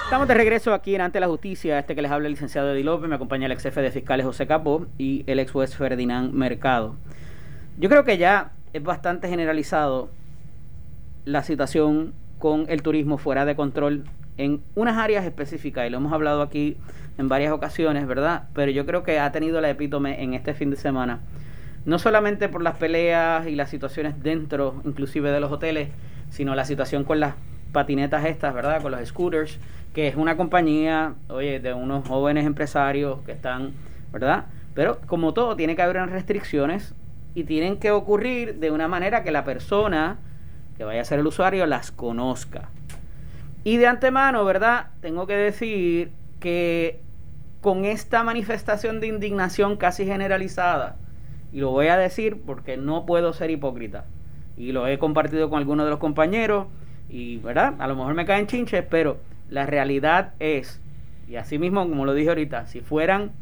Estamos 0.04 0.26
de 0.26 0.34
regreso 0.34 0.72
aquí 0.72 0.94
en 0.94 1.02
Ante 1.02 1.20
la 1.20 1.28
Justicia. 1.28 1.78
Este 1.78 1.94
que 1.94 2.02
les 2.02 2.10
habla 2.10 2.26
el 2.26 2.32
licenciado 2.32 2.72
Eddie 2.72 2.84
López, 2.84 3.08
me 3.08 3.14
acompaña 3.14 3.46
el 3.46 3.52
ex 3.52 3.62
jefe 3.62 3.82
de 3.82 3.90
fiscales 3.90 4.26
José 4.26 4.46
Capó 4.46 4.86
y 4.96 5.22
el 5.26 5.38
ex 5.38 5.52
juez 5.52 5.76
Ferdinand 5.76 6.32
Mercado. 6.32 6.96
Yo 7.78 7.88
creo 7.88 8.04
que 8.04 8.18
ya 8.18 8.52
es 8.72 8.82
bastante 8.82 9.28
generalizado 9.28 10.10
la 11.24 11.42
situación 11.42 12.14
con 12.38 12.66
el 12.68 12.82
turismo 12.82 13.18
fuera 13.18 13.44
de 13.44 13.54
control 13.54 14.04
en 14.36 14.62
unas 14.74 14.96
áreas 14.96 15.24
específicas, 15.24 15.86
y 15.86 15.90
lo 15.90 15.98
hemos 15.98 16.12
hablado 16.12 16.42
aquí 16.42 16.76
en 17.18 17.28
varias 17.28 17.52
ocasiones, 17.52 18.06
¿verdad? 18.06 18.44
Pero 18.54 18.70
yo 18.70 18.86
creo 18.86 19.02
que 19.02 19.18
ha 19.18 19.30
tenido 19.32 19.60
la 19.60 19.68
epítome 19.68 20.22
en 20.22 20.34
este 20.34 20.54
fin 20.54 20.70
de 20.70 20.76
semana 20.76 21.20
no 21.88 21.98
solamente 21.98 22.50
por 22.50 22.62
las 22.62 22.76
peleas 22.76 23.46
y 23.46 23.54
las 23.54 23.70
situaciones 23.70 24.22
dentro, 24.22 24.82
inclusive 24.84 25.32
de 25.32 25.40
los 25.40 25.50
hoteles, 25.50 25.88
sino 26.28 26.54
la 26.54 26.66
situación 26.66 27.02
con 27.02 27.18
las 27.18 27.34
patinetas 27.72 28.26
estas, 28.26 28.52
¿verdad? 28.52 28.82
Con 28.82 28.92
los 28.92 29.08
scooters, 29.08 29.58
que 29.94 30.06
es 30.06 30.14
una 30.14 30.36
compañía, 30.36 31.14
oye, 31.28 31.60
de 31.60 31.72
unos 31.72 32.06
jóvenes 32.06 32.44
empresarios 32.44 33.20
que 33.22 33.32
están, 33.32 33.72
¿verdad? 34.12 34.44
Pero 34.74 35.00
como 35.06 35.32
todo, 35.32 35.56
tiene 35.56 35.76
que 35.76 35.80
haber 35.80 35.96
restricciones 36.10 36.94
y 37.34 37.44
tienen 37.44 37.78
que 37.78 37.90
ocurrir 37.90 38.56
de 38.56 38.70
una 38.70 38.86
manera 38.86 39.22
que 39.22 39.30
la 39.30 39.44
persona 39.44 40.18
que 40.76 40.84
vaya 40.84 41.00
a 41.00 41.04
ser 41.06 41.20
el 41.20 41.26
usuario 41.26 41.64
las 41.64 41.90
conozca. 41.90 42.68
Y 43.64 43.78
de 43.78 43.86
antemano, 43.86 44.44
¿verdad? 44.44 44.88
Tengo 45.00 45.26
que 45.26 45.36
decir 45.36 46.12
que 46.38 47.00
con 47.62 47.86
esta 47.86 48.24
manifestación 48.24 49.00
de 49.00 49.06
indignación 49.06 49.78
casi 49.78 50.04
generalizada, 50.04 50.96
y 51.52 51.60
lo 51.60 51.70
voy 51.70 51.88
a 51.88 51.96
decir 51.96 52.40
porque 52.44 52.76
no 52.76 53.06
puedo 53.06 53.32
ser 53.32 53.50
hipócrita, 53.50 54.04
y 54.56 54.72
lo 54.72 54.86
he 54.86 54.98
compartido 54.98 55.50
con 55.50 55.58
algunos 55.58 55.86
de 55.86 55.90
los 55.90 55.98
compañeros, 56.00 56.66
y 57.08 57.38
¿verdad? 57.38 57.74
A 57.78 57.86
lo 57.86 57.96
mejor 57.96 58.14
me 58.14 58.26
caen 58.26 58.46
chinches, 58.46 58.84
pero 58.88 59.18
la 59.48 59.66
realidad 59.66 60.34
es, 60.40 60.80
y 61.28 61.36
así 61.36 61.58
mismo 61.58 61.88
como 61.88 62.04
lo 62.04 62.14
dije 62.14 62.28
ahorita, 62.28 62.66
si 62.66 62.80
fueran 62.80 63.32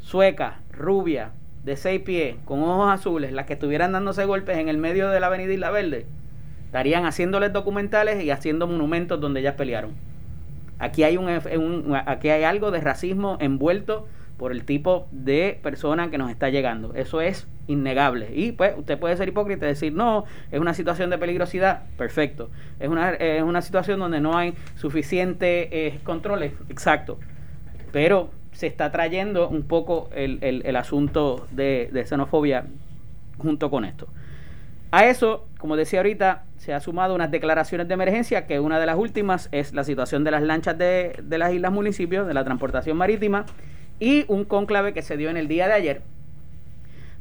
suecas, 0.00 0.54
rubias, 0.72 1.30
de 1.64 1.76
seis 1.76 2.00
pies, 2.02 2.36
con 2.44 2.60
ojos 2.60 2.90
azules, 2.90 3.32
las 3.32 3.46
que 3.46 3.52
estuvieran 3.52 3.92
dándose 3.92 4.24
golpes 4.24 4.58
en 4.58 4.68
el 4.68 4.78
medio 4.78 5.10
de 5.10 5.20
la 5.20 5.28
avenida 5.28 5.52
Isla 5.52 5.70
Verde, 5.70 6.06
estarían 6.66 7.06
haciéndoles 7.06 7.52
documentales 7.52 8.22
y 8.24 8.30
haciendo 8.30 8.66
monumentos 8.66 9.20
donde 9.20 9.40
ellas 9.40 9.54
pelearon. 9.54 9.92
Aquí 10.78 11.04
hay, 11.04 11.16
un, 11.16 11.28
aquí 12.06 12.30
hay 12.30 12.42
algo 12.42 12.72
de 12.72 12.80
racismo 12.80 13.36
envuelto 13.40 14.08
por 14.42 14.50
el 14.50 14.64
tipo 14.64 15.06
de 15.12 15.60
persona 15.62 16.10
que 16.10 16.18
nos 16.18 16.28
está 16.28 16.50
llegando. 16.50 16.94
Eso 16.96 17.20
es 17.20 17.46
innegable. 17.68 18.30
Y 18.34 18.50
pues 18.50 18.74
usted 18.76 18.98
puede 18.98 19.16
ser 19.16 19.28
hipócrita 19.28 19.66
y 19.66 19.68
decir, 19.68 19.92
no, 19.92 20.24
es 20.50 20.58
una 20.58 20.74
situación 20.74 21.10
de 21.10 21.18
peligrosidad. 21.18 21.84
Perfecto. 21.96 22.50
Es 22.80 22.88
una, 22.88 23.10
es 23.10 23.40
una 23.44 23.62
situación 23.62 24.00
donde 24.00 24.18
no 24.18 24.36
hay 24.36 24.54
suficientes 24.74 25.68
eh, 25.70 26.00
controles. 26.02 26.54
Exacto. 26.70 27.20
Pero 27.92 28.30
se 28.50 28.66
está 28.66 28.90
trayendo 28.90 29.48
un 29.48 29.62
poco 29.62 30.10
el, 30.12 30.40
el, 30.42 30.74
asunto 30.74 31.46
de, 31.52 31.88
de 31.92 32.04
xenofobia 32.04 32.64
junto 33.38 33.70
con 33.70 33.84
esto. 33.84 34.08
A 34.90 35.06
eso, 35.06 35.46
como 35.56 35.76
decía 35.76 36.00
ahorita, 36.00 36.46
se 36.56 36.74
ha 36.74 36.80
sumado 36.80 37.14
unas 37.14 37.30
declaraciones 37.30 37.86
de 37.86 37.94
emergencia, 37.94 38.48
que 38.48 38.58
una 38.58 38.80
de 38.80 38.86
las 38.86 38.98
últimas 38.98 39.48
es 39.52 39.72
la 39.72 39.84
situación 39.84 40.24
de 40.24 40.32
las 40.32 40.42
lanchas 40.42 40.76
de, 40.76 41.14
de 41.22 41.38
las 41.38 41.52
islas 41.52 41.70
municipios, 41.70 42.26
de 42.26 42.34
la 42.34 42.42
transportación 42.42 42.96
marítima, 42.96 43.46
y 44.02 44.24
un 44.26 44.44
conclave 44.44 44.92
que 44.92 45.00
se 45.00 45.16
dio 45.16 45.30
en 45.30 45.36
el 45.36 45.46
día 45.46 45.68
de 45.68 45.74
ayer, 45.74 46.02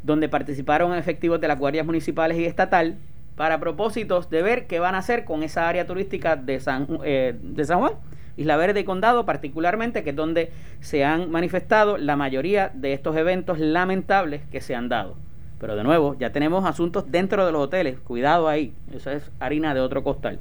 donde 0.02 0.28
participaron 0.28 0.96
efectivos 0.96 1.40
de 1.40 1.48
las 1.48 1.60
guardias 1.60 1.86
municipales 1.86 2.40
y 2.40 2.46
estatal 2.46 2.98
para 3.36 3.60
propósitos 3.60 4.32
de 4.32 4.42
ver 4.42 4.66
qué 4.66 4.80
van 4.80 4.96
a 4.96 4.98
hacer 4.98 5.24
con 5.24 5.44
esa 5.44 5.70
área 5.70 5.86
turística 5.86 6.36
de 6.36 6.60
San, 6.60 6.88
eh, 7.04 7.38
de 7.40 7.66
San 7.66 7.82
Juan, 7.82 7.94
Isla 8.36 8.58
Verde 8.58 8.80
y 8.80 8.84
Condado 8.84 9.28
particularmente, 9.28 10.04
que 10.04 10.10
es 10.10 10.16
donde 10.16 10.52
se 10.80 11.06
han 11.06 11.30
manifestado 11.30 12.00
la 12.00 12.16
mayoría 12.16 12.72
de 12.74 12.94
estos 12.94 13.16
eventos 13.16 13.60
lamentables 13.60 14.42
que 14.52 14.60
se 14.60 14.74
han 14.74 14.90
dado. 14.90 15.18
Pero 15.60 15.76
de 15.76 15.84
nuevo, 15.84 16.18
ya 16.18 16.32
tenemos 16.32 16.66
asuntos 16.66 17.12
dentro 17.12 17.46
de 17.46 17.52
los 17.52 17.62
hoteles. 17.62 18.00
Cuidado 18.00 18.48
ahí. 18.48 18.74
Eso 18.92 19.12
es 19.12 19.30
harina 19.40 19.76
de 19.76 19.82
otro 19.82 20.04
costal. 20.04 20.40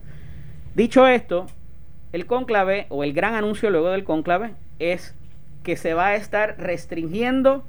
Dicho 0.74 1.06
esto, 1.06 1.48
el 2.14 2.24
cónclave 2.24 2.86
o 2.88 3.04
el 3.04 3.12
gran 3.12 3.34
anuncio 3.34 3.68
luego 3.68 3.90
del 3.90 4.04
cónclave 4.04 4.54
es 4.78 5.14
que 5.62 5.76
se 5.76 5.94
va 5.94 6.08
a 6.08 6.14
estar 6.16 6.56
restringiendo 6.58 7.64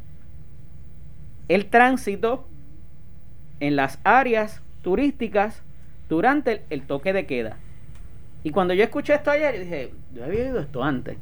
el 1.48 1.66
tránsito 1.66 2.48
en 3.60 3.76
las 3.76 4.00
áreas 4.04 4.62
turísticas 4.82 5.62
durante 6.10 6.64
el, 6.70 6.84
toque 6.84 7.14
de 7.14 7.26
queda. 7.26 7.58
Y 8.44 8.52
cuando 8.52 8.74
yo 8.74 8.84
escuché 8.84 9.14
esto 9.14 9.32
ayer, 9.32 9.60
dije, 9.60 9.94
yo 10.14 10.26
había 10.26 10.44
oído 10.44 10.60
esto 10.60 10.84
antes. 10.84 11.18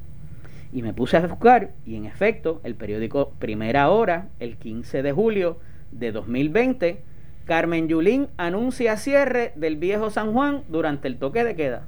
Y 0.72 0.84
me 0.84 0.94
puse 0.94 1.18
a 1.18 1.28
buscar 1.28 1.72
y 1.86 1.96
en 1.96 2.06
efecto, 2.06 2.62
el 2.64 2.76
periódico 2.76 3.32
Primera 3.40 3.90
Hora, 3.90 4.28
el 4.40 4.58
15 4.58 5.02
de 5.02 5.12
julio, 5.12 5.58
de 5.92 6.12
2020, 6.12 7.02
Carmen 7.46 7.88
Yulín 7.88 8.28
anuncia 8.38 8.96
cierre 8.98 9.52
del 9.56 9.78
viejo 9.78 10.12
San 10.12 10.34
Juan 10.34 10.64
durante 10.70 11.08
el 11.08 11.18
toque 11.18 11.44
de 11.44 11.56
queda. 11.56 11.88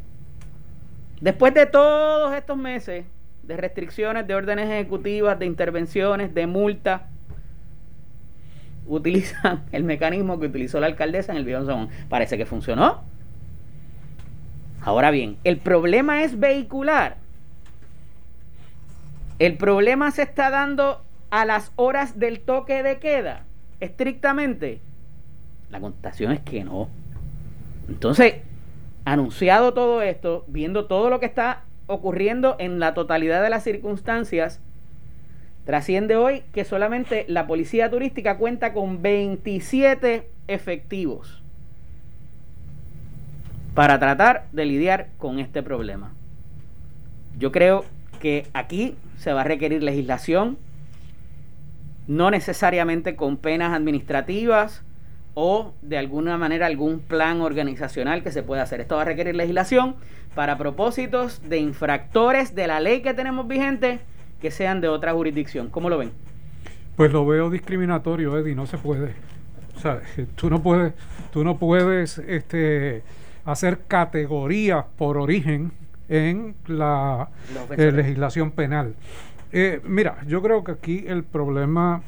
Después 1.22 1.54
de 1.54 1.68
todos 1.68 2.34
estos 2.34 2.58
meses 2.58 3.06
de 3.44 3.58
restricciones, 3.58 4.28
de 4.28 4.36
órdenes 4.36 4.70
ejecutivas, 4.70 5.38
de 5.40 5.46
intervenciones, 5.46 6.34
de 6.34 6.48
multa, 6.48 7.08
utilizan 8.88 9.64
el 9.72 9.84
mecanismo 9.84 10.40
que 10.40 10.48
utilizó 10.48 10.80
la 10.80 10.88
alcaldesa 10.88 11.32
en 11.34 11.38
el 11.40 11.66
Juan. 11.66 11.90
Parece 12.10 12.38
que 12.38 12.46
funcionó. 12.46 13.04
Ahora 14.82 15.12
bien, 15.12 15.38
el 15.44 15.58
problema 15.58 16.24
es 16.24 16.40
vehicular. 16.40 17.18
El 19.40 19.58
problema 19.58 20.12
se 20.12 20.24
está 20.24 20.50
dando 20.50 21.04
a 21.30 21.46
las 21.46 21.72
horas 21.76 22.20
del 22.20 22.42
toque 22.42 22.84
de 22.84 23.00
queda 23.00 23.46
estrictamente? 23.82 24.80
La 25.70 25.82
contestación 25.82 26.32
es 26.32 26.40
que 26.40 26.64
no. 26.64 26.88
Entonces, 27.90 28.36
anunciado 29.04 29.74
todo 29.74 30.02
esto, 30.02 30.46
viendo 30.48 30.86
todo 30.86 31.10
lo 31.10 31.20
que 31.20 31.26
está 31.26 31.64
ocurriendo 31.92 32.56
en 32.60 32.80
la 32.80 32.94
totalidad 32.94 33.44
de 33.44 33.50
las 33.50 33.64
circunstancias, 33.64 34.60
trasciende 35.66 36.16
hoy 36.16 36.44
que 36.54 36.66
solamente 36.66 37.26
la 37.28 37.48
policía 37.48 37.90
turística 37.90 38.38
cuenta 38.38 38.74
con 38.74 39.02
27 39.02 40.28
efectivos 40.48 41.42
para 43.74 44.00
tratar 44.00 44.48
de 44.52 44.66
lidiar 44.66 45.08
con 45.18 45.40
este 45.40 45.64
problema. 45.64 46.14
Yo 47.38 47.52
creo 47.52 47.86
que 48.20 48.48
aquí 48.54 48.96
se 49.18 49.34
va 49.34 49.42
a 49.42 49.46
requerir 49.46 49.82
legislación 49.84 50.58
no 52.08 52.32
necesariamente 52.32 53.16
con 53.16 53.38
penas 53.38 53.74
administrativas 53.74 54.84
o 55.34 55.74
de 55.82 55.98
alguna 55.98 56.38
manera 56.38 56.66
algún 56.66 57.00
plan 57.00 57.42
organizacional 57.42 58.24
que 58.24 58.32
se 58.32 58.44
pueda 58.44 58.64
hacer. 58.64 58.82
Esto 58.82 58.96
va 58.96 59.04
a 59.04 59.06
requerir 59.06 59.36
legislación 59.36 59.96
para 60.36 60.58
propósitos 60.58 61.42
de 61.48 61.58
infractores 61.58 62.56
de 62.56 62.68
la 62.68 62.80
ley 62.80 63.02
que 63.02 63.14
tenemos 63.14 63.48
vigente 63.48 64.00
que 64.42 64.52
sean 64.52 64.82
de 64.82 64.88
otra 64.88 65.14
jurisdicción. 65.14 65.70
¿Cómo 65.70 65.90
lo 65.90 65.98
ven? 65.98 66.12
Pues 66.96 67.12
lo 67.14 67.26
veo 67.26 67.50
discriminatorio, 67.50 68.38
Eddie, 68.38 68.56
no 68.56 68.66
se 68.66 68.78
puede. 68.78 69.14
O 69.76 69.80
sea, 69.80 70.02
tú 70.36 70.50
no 70.50 70.62
puedes, 70.62 70.94
tú 71.32 71.44
no 71.44 71.58
puedes 71.58 72.18
este, 72.20 73.04
hacer 73.46 73.80
categorías 73.88 74.86
por 74.98 75.18
origen 75.18 75.72
en 76.10 76.56
la 76.68 77.30
eh, 77.78 77.92
legislación 77.92 78.52
penal. 78.52 78.96
Eh, 79.54 79.82
mira, 79.84 80.18
yo 80.28 80.42
creo 80.42 80.64
que 80.64 80.74
aquí 80.74 81.06
el 81.08 81.24
problema 81.24 82.04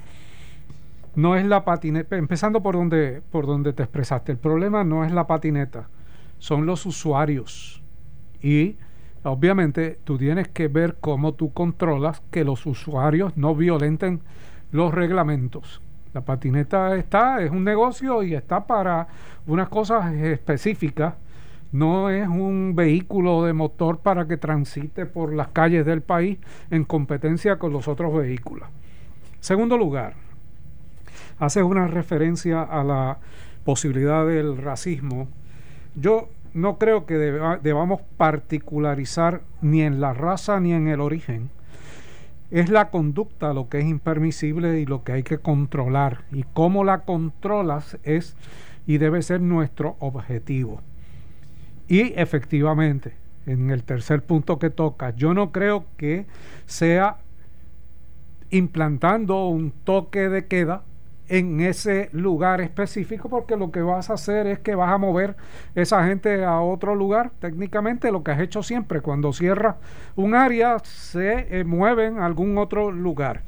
no 1.15 1.35
es 1.35 1.45
la 1.45 1.63
patineta, 1.63 2.17
empezando 2.17 2.61
por 2.61 2.75
donde, 2.75 3.21
por 3.31 3.45
donde 3.45 3.73
te 3.73 3.83
expresaste, 3.83 4.31
el 4.31 4.37
problema 4.37 4.83
no 4.83 5.05
es 5.05 5.11
la 5.11 5.27
patineta, 5.27 5.87
son 6.39 6.65
los 6.65 6.85
usuarios. 6.85 7.81
Y 8.41 8.77
obviamente 9.23 9.99
tú 10.03 10.17
tienes 10.17 10.47
que 10.47 10.67
ver 10.67 10.97
cómo 10.99 11.33
tú 11.33 11.53
controlas 11.53 12.21
que 12.31 12.43
los 12.43 12.65
usuarios 12.65 13.37
no 13.37 13.55
violenten 13.55 14.21
los 14.71 14.93
reglamentos. 14.93 15.81
La 16.13 16.21
patineta 16.21 16.95
está, 16.95 17.41
es 17.41 17.51
un 17.51 17.63
negocio 17.63 18.23
y 18.23 18.35
está 18.35 18.65
para 18.65 19.07
unas 19.47 19.69
cosas 19.69 20.13
específicas 20.13 21.15
no 21.73 22.11
es 22.11 22.27
un 22.27 22.73
vehículo 22.75 23.43
de 23.43 23.51
motor 23.51 23.97
para 23.97 24.27
que 24.27 24.37
transite 24.37 25.07
por 25.07 25.33
las 25.33 25.47
calles 25.47 25.85
del 25.85 26.01
país 26.01 26.37
en 26.69 26.83
competencia 26.83 27.57
con 27.57 27.73
los 27.73 27.87
otros 27.87 28.15
vehículos. 28.15 28.69
Segundo 29.39 29.75
lugar, 29.75 30.13
hace 31.45 31.61
una 31.61 31.87
referencia 31.87 32.61
a 32.61 32.83
la 32.83 33.17
posibilidad 33.65 34.25
del 34.25 34.57
racismo. 34.57 35.27
Yo 35.95 36.29
no 36.53 36.77
creo 36.77 37.05
que 37.05 37.15
debamos 37.15 38.01
particularizar 38.17 39.41
ni 39.61 39.81
en 39.81 39.99
la 39.99 40.13
raza 40.13 40.59
ni 40.59 40.73
en 40.73 40.87
el 40.87 41.01
origen. 41.01 41.49
Es 42.49 42.69
la 42.69 42.89
conducta 42.91 43.53
lo 43.53 43.67
que 43.67 43.79
es 43.79 43.85
impermisible 43.85 44.79
y 44.79 44.85
lo 44.85 45.03
que 45.03 45.13
hay 45.13 45.23
que 45.23 45.39
controlar. 45.39 46.21
Y 46.31 46.45
cómo 46.53 46.83
la 46.83 46.99
controlas 46.99 47.97
es 48.03 48.35
y 48.85 48.97
debe 48.97 49.21
ser 49.21 49.41
nuestro 49.41 49.95
objetivo. 49.99 50.81
Y 51.87 52.13
efectivamente, 52.15 53.13
en 53.45 53.69
el 53.69 53.83
tercer 53.83 54.21
punto 54.23 54.59
que 54.59 54.69
toca, 54.69 55.15
yo 55.15 55.33
no 55.33 55.51
creo 55.51 55.85
que 55.97 56.25
sea 56.67 57.17
implantando 58.49 59.47
un 59.47 59.71
toque 59.71 60.29
de 60.29 60.45
queda 60.45 60.83
en 61.29 61.61
ese 61.61 62.09
lugar 62.11 62.61
específico 62.61 63.29
porque 63.29 63.55
lo 63.55 63.71
que 63.71 63.81
vas 63.81 64.09
a 64.09 64.13
hacer 64.13 64.45
es 64.47 64.59
que 64.59 64.75
vas 64.75 64.91
a 64.91 64.97
mover 64.97 65.35
esa 65.75 66.05
gente 66.05 66.43
a 66.43 66.59
otro 66.59 66.95
lugar. 66.95 67.31
Técnicamente 67.39 68.11
lo 68.11 68.23
que 68.23 68.31
has 68.31 68.39
hecho 68.39 68.63
siempre 68.63 69.01
cuando 69.01 69.31
cierras 69.33 69.75
un 70.15 70.35
área 70.35 70.79
se 70.79 71.59
eh, 71.59 71.63
mueven 71.63 72.19
a 72.19 72.25
algún 72.25 72.57
otro 72.57 72.91
lugar. 72.91 73.41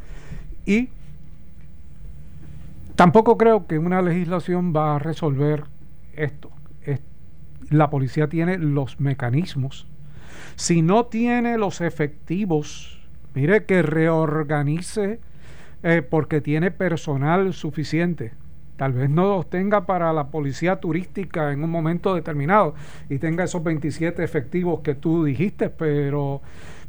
Y 0.65 0.89
tampoco 2.95 3.37
creo 3.37 3.67
que 3.67 3.77
una 3.77 4.01
legislación 4.01 4.73
va 4.75 4.95
a 4.95 4.99
resolver 4.99 5.65
esto. 6.15 6.51
La 7.69 7.89
policía 7.89 8.27
tiene 8.29 8.57
los 8.57 8.99
mecanismos. 8.99 9.87
Si 10.55 10.81
no 10.81 11.05
tiene 11.05 11.57
los 11.57 11.81
efectivos, 11.81 12.99
mire 13.33 13.65
que 13.65 13.81
reorganice 13.81 15.19
eh, 15.83 16.01
porque 16.01 16.41
tiene 16.41 16.71
personal 16.71 17.53
suficiente. 17.53 18.33
Tal 18.77 18.91
vez 18.91 19.09
no 19.09 19.23
los 19.37 19.49
tenga 19.49 19.85
para 19.85 20.11
la 20.11 20.27
policía 20.27 20.81
turística 20.81 21.53
en 21.53 21.63
un 21.63 21.69
momento 21.69 22.13
determinado 22.13 22.75
y 23.09 23.19
tenga 23.19 23.45
esos 23.45 23.63
27 23.63 24.21
efectivos 24.21 24.81
que 24.81 24.95
tú 24.95 25.23
dijiste, 25.23 25.69
pero 25.69 26.41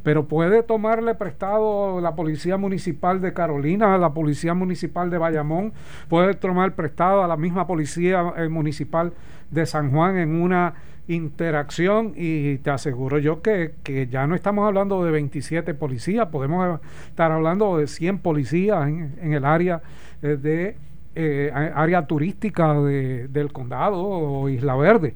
pero 0.07 0.25
puede 0.25 0.63
tomarle 0.63 1.15
prestado 1.15 1.99
la 1.99 2.15
Policía 2.15 2.55
Municipal 2.55 3.19
de 3.19 3.33
Carolina, 3.33 3.97
la 3.97 4.13
Policía 4.13 4.53
Municipal 4.53 5.09
de 5.09 5.17
Bayamón, 5.17 5.73
puede 6.07 6.33
tomar 6.33 6.75
prestado 6.75 7.25
a 7.25 7.27
la 7.27 7.35
misma 7.35 7.67
Policía 7.67 8.33
eh, 8.37 8.47
Municipal 8.47 9.11
de 9.51 9.65
San 9.65 9.91
Juan 9.91 10.17
en 10.17 10.41
una 10.41 10.75
interacción 11.07 12.13
y 12.15 12.57
te 12.57 12.69
aseguro 12.69 13.17
yo 13.19 13.41
que, 13.41 13.73
ya 14.09 14.27
no 14.27 14.35
estamos 14.35 14.67
hablando 14.67 15.03
de 15.03 15.11
27 15.11 15.73
policías, 15.73 16.27
podemos 16.27 16.79
estar 17.07 17.31
hablando 17.31 17.77
de 17.77 17.87
100 17.87 18.19
policías 18.19 18.87
en, 18.87 19.33
el 19.33 19.45
área 19.45 19.81
eh, 20.21 20.37
de 20.37 20.75
eh, 21.15 21.51
área 21.53 22.05
turística 22.05 22.73
del 22.79 23.51
condado 23.51 24.01
o 24.01 24.49
Isla 24.49 24.75
Verde. 24.75 25.15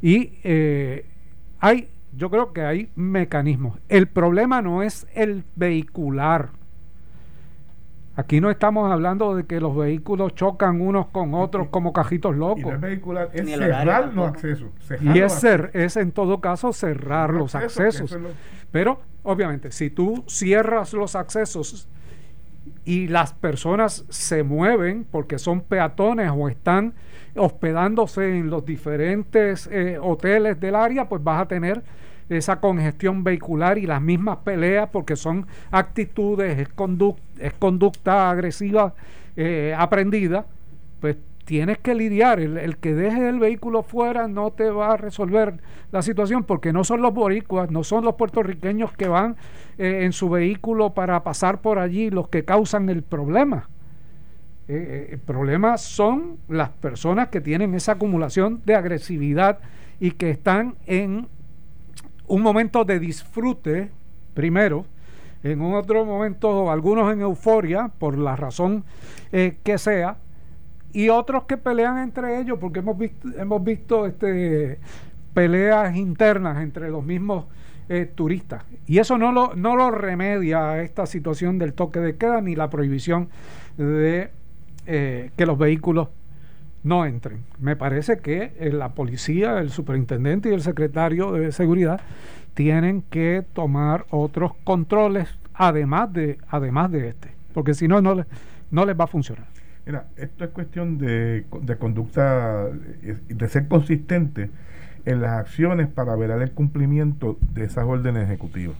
Y 0.00 0.32
hay 1.60 1.88
yo 2.14 2.30
creo 2.30 2.52
que 2.52 2.62
hay 2.62 2.90
mecanismos. 2.94 3.78
El 3.88 4.06
problema 4.06 4.62
no 4.62 4.82
es 4.82 5.06
el 5.14 5.44
vehicular. 5.56 6.50
Aquí 8.14 8.42
no 8.42 8.50
estamos 8.50 8.92
hablando 8.92 9.34
de 9.34 9.44
que 9.44 9.58
los 9.58 9.74
vehículos 9.74 10.34
chocan 10.34 10.82
unos 10.82 11.06
con 11.06 11.32
otros 11.32 11.68
como 11.68 11.94
cajitos 11.94 12.36
locos. 12.36 12.58
Y 12.60 12.66
no 12.66 12.74
es 12.74 12.80
vehicular, 12.80 13.30
es 13.32 13.48
cerrar 13.48 14.12
los 14.12 14.28
accesos. 14.28 14.68
y 15.00 15.18
es, 15.18 15.32
ser, 15.32 15.70
es 15.72 15.96
en 15.96 16.12
todo 16.12 16.40
caso 16.40 16.74
cerrar 16.74 17.32
los 17.32 17.54
accesos. 17.54 18.18
Pero, 18.70 19.00
obviamente, 19.22 19.72
si 19.72 19.88
tú 19.88 20.24
cierras 20.26 20.92
los 20.92 21.16
accesos 21.16 21.88
y 22.84 23.08
las 23.08 23.32
personas 23.32 24.04
se 24.10 24.42
mueven 24.42 25.06
porque 25.10 25.38
son 25.38 25.62
peatones 25.62 26.30
o 26.34 26.48
están 26.48 26.92
hospedándose 27.34 28.36
en 28.36 28.50
los 28.50 28.66
diferentes 28.66 29.68
eh, 29.72 29.98
hoteles 30.00 30.60
del 30.60 30.74
área, 30.74 31.08
pues 31.08 31.24
vas 31.24 31.40
a 31.40 31.48
tener 31.48 31.82
esa 32.32 32.60
congestión 32.60 33.24
vehicular 33.24 33.78
y 33.78 33.86
las 33.86 34.00
mismas 34.00 34.38
peleas 34.38 34.88
porque 34.90 35.16
son 35.16 35.46
actitudes, 35.70 36.58
es, 36.58 37.52
conducta 37.58 38.30
agresiva 38.30 38.94
eh, 39.36 39.74
aprendida, 39.76 40.46
pues 41.00 41.16
tienes 41.44 41.78
que 41.78 41.94
lidiar. 41.94 42.40
El, 42.40 42.76
que 42.78 42.94
deje 42.94 43.28
el 43.28 43.38
vehículo 43.38 43.82
fuera 43.82 44.28
no 44.28 44.50
te 44.50 44.70
va 44.70 44.92
a 44.92 44.96
resolver 44.96 45.60
la 45.90 46.02
situación 46.02 46.44
porque 46.44 46.72
no 46.72 46.84
son 46.84 47.02
los 47.02 47.12
boricuas, 47.12 47.70
no 47.70 47.84
son 47.84 48.04
los 48.04 48.14
puertorriqueños 48.14 48.92
que 48.92 49.08
van 49.08 49.36
eh, 49.78 50.00
en 50.02 50.12
su 50.12 50.28
vehículo 50.28 50.90
para 50.90 51.22
pasar 51.24 51.60
por 51.60 51.78
allí 51.78 52.10
los 52.10 52.28
que 52.28 52.44
causan 52.44 52.88
el 52.88 53.02
problema. 53.02 53.68
Eh, 54.68 55.10
el 55.12 55.18
problema 55.18 55.76
son 55.76 56.38
las 56.48 56.70
personas 56.70 57.28
que 57.28 57.40
tienen 57.40 57.74
esa 57.74 57.92
acumulación 57.92 58.62
de 58.64 58.74
agresividad 58.74 59.58
y 59.98 60.12
que 60.12 60.30
están 60.30 60.76
en 60.86 61.28
un 62.26 62.42
momento 62.42 62.84
de 62.84 62.98
disfrute, 62.98 63.90
primero, 64.34 64.86
en 65.42 65.60
un 65.60 65.74
otro 65.74 66.04
momento, 66.04 66.70
algunos 66.70 67.12
en 67.12 67.20
euforia, 67.20 67.90
por 67.98 68.16
la 68.16 68.36
razón 68.36 68.84
eh, 69.32 69.56
que 69.64 69.78
sea, 69.78 70.16
y 70.92 71.08
otros 71.08 71.44
que 71.44 71.56
pelean 71.56 71.98
entre 71.98 72.40
ellos, 72.40 72.58
porque 72.60 72.80
hemos 72.80 72.96
visto, 72.98 73.28
hemos 73.36 73.64
visto 73.64 74.06
este, 74.06 74.78
peleas 75.34 75.96
internas 75.96 76.62
entre 76.62 76.90
los 76.90 77.04
mismos 77.04 77.46
eh, 77.88 78.10
turistas. 78.14 78.64
Y 78.86 78.98
eso 78.98 79.18
no 79.18 79.32
lo, 79.32 79.54
no 79.54 79.74
lo 79.74 79.90
remedia 79.90 80.80
esta 80.82 81.06
situación 81.06 81.58
del 81.58 81.72
toque 81.72 81.98
de 82.00 82.16
queda 82.16 82.40
ni 82.40 82.54
la 82.54 82.70
prohibición 82.70 83.28
de 83.76 84.30
eh, 84.86 85.30
que 85.36 85.46
los 85.46 85.58
vehículos 85.58 86.08
no 86.82 87.06
entren. 87.06 87.44
Me 87.60 87.76
parece 87.76 88.18
que 88.18 88.52
eh, 88.58 88.72
la 88.72 88.90
policía, 88.90 89.58
el 89.58 89.70
superintendente 89.70 90.50
y 90.50 90.52
el 90.52 90.62
secretario 90.62 91.32
de 91.32 91.52
seguridad 91.52 92.00
tienen 92.54 93.02
que 93.02 93.44
tomar 93.52 94.06
otros 94.10 94.52
controles 94.64 95.28
además 95.54 96.12
de 96.12 96.38
además 96.48 96.90
de 96.90 97.08
este, 97.08 97.30
porque 97.54 97.74
si 97.74 97.88
no 97.88 98.00
no 98.02 98.14
les, 98.14 98.26
no 98.70 98.84
les 98.84 98.98
va 98.98 99.04
a 99.04 99.08
funcionar. 99.08 99.46
Mira, 99.86 100.06
esto 100.16 100.44
es 100.44 100.50
cuestión 100.50 100.98
de, 100.98 101.44
de 101.60 101.76
conducta, 101.76 102.66
eh, 103.02 103.18
de 103.28 103.48
ser 103.48 103.68
consistente 103.68 104.50
en 105.04 105.20
las 105.20 105.32
acciones 105.32 105.88
para 105.88 106.14
ver 106.14 106.30
el 106.30 106.52
cumplimiento 106.52 107.36
de 107.52 107.64
esas 107.64 107.84
órdenes 107.84 108.24
ejecutivas. 108.24 108.76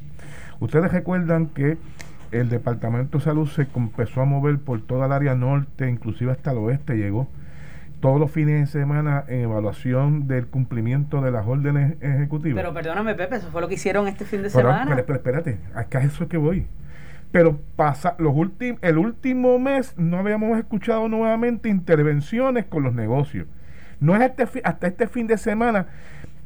Ustedes 0.60 0.92
recuerdan 0.92 1.48
que 1.48 1.76
el 2.30 2.48
Departamento 2.48 3.18
de 3.18 3.24
Salud 3.24 3.48
se 3.48 3.66
empezó 3.74 4.22
a 4.22 4.24
mover 4.24 4.58
por 4.58 4.80
toda 4.80 5.06
el 5.06 5.12
área 5.12 5.34
norte, 5.34 5.90
inclusive 5.90 6.30
hasta 6.30 6.52
el 6.52 6.58
oeste 6.58 6.96
llegó 6.96 7.28
todos 8.02 8.18
los 8.18 8.32
fines 8.32 8.60
de 8.60 8.66
semana 8.66 9.24
en 9.28 9.42
evaluación 9.42 10.26
del 10.26 10.48
cumplimiento 10.48 11.22
de 11.22 11.30
las 11.30 11.46
órdenes 11.46 11.94
ejecutivas. 12.02 12.56
Pero 12.60 12.74
perdóname, 12.74 13.14
Pepe, 13.14 13.36
eso 13.36 13.48
fue 13.52 13.60
lo 13.60 13.68
que 13.68 13.74
hicieron 13.74 14.08
este 14.08 14.24
fin 14.24 14.42
de 14.42 14.50
semana. 14.50 14.84
Pero, 14.88 15.06
pero, 15.06 15.16
espérate, 15.18 15.60
acá 15.72 16.00
es 16.00 16.12
eso 16.12 16.28
que 16.28 16.36
voy. 16.36 16.66
Pero 17.30 17.60
pasa, 17.76 18.16
los 18.18 18.34
últimos, 18.34 18.80
el 18.82 18.98
último 18.98 19.56
mes 19.60 19.96
no 19.96 20.18
habíamos 20.18 20.58
escuchado 20.58 21.06
nuevamente 21.08 21.68
intervenciones 21.68 22.64
con 22.64 22.82
los 22.82 22.92
negocios. 22.92 23.46
No 24.00 24.16
es 24.16 24.32
este, 24.36 24.60
hasta 24.64 24.88
este 24.88 25.06
fin 25.06 25.28
de 25.28 25.38
semana 25.38 25.86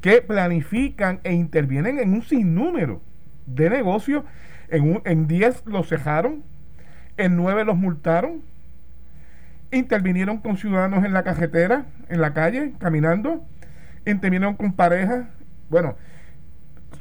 que 0.03 0.21
planifican 0.21 1.21
e 1.25 1.33
intervienen 1.33 1.99
en 1.99 2.13
un 2.13 2.23
sinnúmero 2.23 3.01
de 3.47 3.71
negocios. 3.71 4.25
En 4.69 5.27
10 5.27 5.63
en 5.67 5.73
los 5.73 5.89
cejaron, 5.89 6.43
en 7.17 7.35
9 7.35 7.65
los 7.65 7.79
multaron 7.79 8.43
intervinieron 9.71 10.39
con 10.39 10.57
ciudadanos 10.57 11.05
en 11.05 11.13
la 11.13 11.23
carretera, 11.23 11.87
en 12.09 12.21
la 12.21 12.33
calle, 12.33 12.75
caminando, 12.79 13.45
intervinieron 14.05 14.55
con 14.55 14.73
parejas. 14.73 15.27
Bueno, 15.69 15.97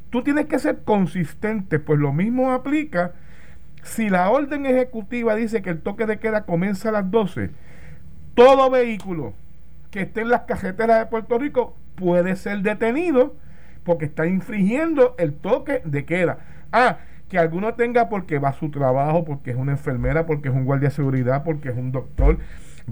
tú 0.10 0.24
tienes 0.24 0.46
que 0.48 0.60
ser 0.60 0.84
consistente, 0.84 1.80
pues 1.80 2.00
lo 2.00 2.14
mismo 2.14 2.52
aplica 2.52 3.14
si 3.84 4.10
la 4.10 4.30
orden 4.30 4.66
ejecutiva 4.66 5.36
dice 5.36 5.62
que 5.62 5.70
el 5.70 5.82
toque 5.82 6.06
de 6.06 6.20
queda 6.20 6.46
comienza 6.46 6.90
a 6.90 6.92
las 6.92 7.12
12. 7.12 7.52
Todo 8.34 8.70
vehículo 8.70 9.34
que 9.92 10.02
esté 10.02 10.22
en 10.22 10.30
las 10.30 10.42
carreteras 10.42 11.00
de 11.00 11.06
Puerto 11.06 11.38
Rico 11.38 11.78
puede 11.96 12.36
ser 12.36 12.62
detenido 12.62 13.36
porque 13.84 14.06
está 14.06 14.26
infringiendo 14.26 15.16
el 15.20 15.36
toque 15.36 15.82
de 15.86 16.06
queda. 16.06 16.40
Ah, 16.72 16.98
que 17.30 17.40
alguno 17.40 17.74
tenga 17.74 18.10
porque 18.10 18.40
va 18.40 18.50
a 18.50 18.54
su 18.54 18.70
trabajo, 18.70 19.26
porque 19.26 19.52
es 19.52 19.58
una 19.58 19.72
enfermera, 19.74 20.26
porque 20.26 20.50
es 20.50 20.56
un 20.56 20.66
guardia 20.66 20.90
de 20.90 20.96
seguridad, 20.96 21.44
porque 21.44 21.70
es 21.70 21.78
un 21.78 21.92
doctor, 21.92 22.38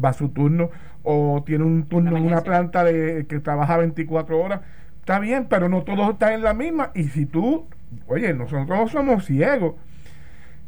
va 0.04 0.10
a 0.10 0.13
su 0.13 0.30
turno, 0.30 0.69
o 1.04 1.43
tiene 1.46 1.63
un 1.63 1.84
turno 1.84 2.15
en 2.17 2.26
una 2.26 2.41
planta 2.41 2.84
de, 2.84 3.26
que 3.28 3.39
trabaja 3.39 3.78
24 3.78 4.39
horas, 4.39 4.62
está 5.00 5.19
bien, 5.19 5.48
pero 5.50 5.69
no 5.69 5.84
todos 5.84 6.13
están 6.13 6.34
en 6.34 6.43
la 6.43 6.54
misma. 6.54 6.91
Y 6.96 7.06
si 7.06 7.26
tú, 7.26 7.67
oye, 8.08 8.34
nosotros 8.34 8.67
no 8.67 8.88
somos 8.88 9.26
ciegos. 9.26 9.76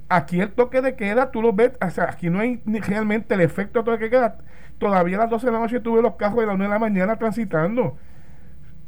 Aquí 0.07 0.39
el 0.39 0.51
toque 0.51 0.81
de 0.81 0.95
queda, 0.95 1.31
tú 1.31 1.41
lo 1.41 1.53
ves, 1.53 1.71
o 1.81 1.89
sea, 1.89 2.05
aquí 2.05 2.29
no 2.29 2.39
hay 2.39 2.61
realmente 2.65 3.33
el 3.33 3.41
efecto 3.41 3.79
de 3.79 3.85
toque 3.85 4.03
de 4.05 4.09
queda. 4.11 4.37
Todavía 4.77 5.17
a 5.17 5.21
las 5.21 5.29
12 5.29 5.47
de 5.47 5.51
la 5.51 5.59
noche 5.59 5.79
tuve 5.79 6.01
los 6.01 6.15
carros 6.15 6.39
de 6.39 6.45
la 6.45 6.53
1 6.53 6.63
de 6.63 6.69
la 6.69 6.79
mañana 6.79 7.15
transitando. 7.15 7.97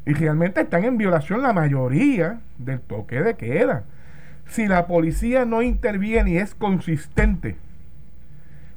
Y 0.05 0.13
realmente 0.13 0.61
están 0.61 0.83
en 0.83 0.97
violación 0.97 1.41
la 1.41 1.53
mayoría 1.53 2.39
del 2.57 2.81
toque 2.81 3.21
de 3.21 3.35
queda. 3.35 3.83
Si 4.49 4.67
la 4.67 4.87
policía 4.87 5.45
no 5.45 5.61
interviene 5.61 6.31
y 6.31 6.37
es 6.37 6.55
consistente, 6.55 7.57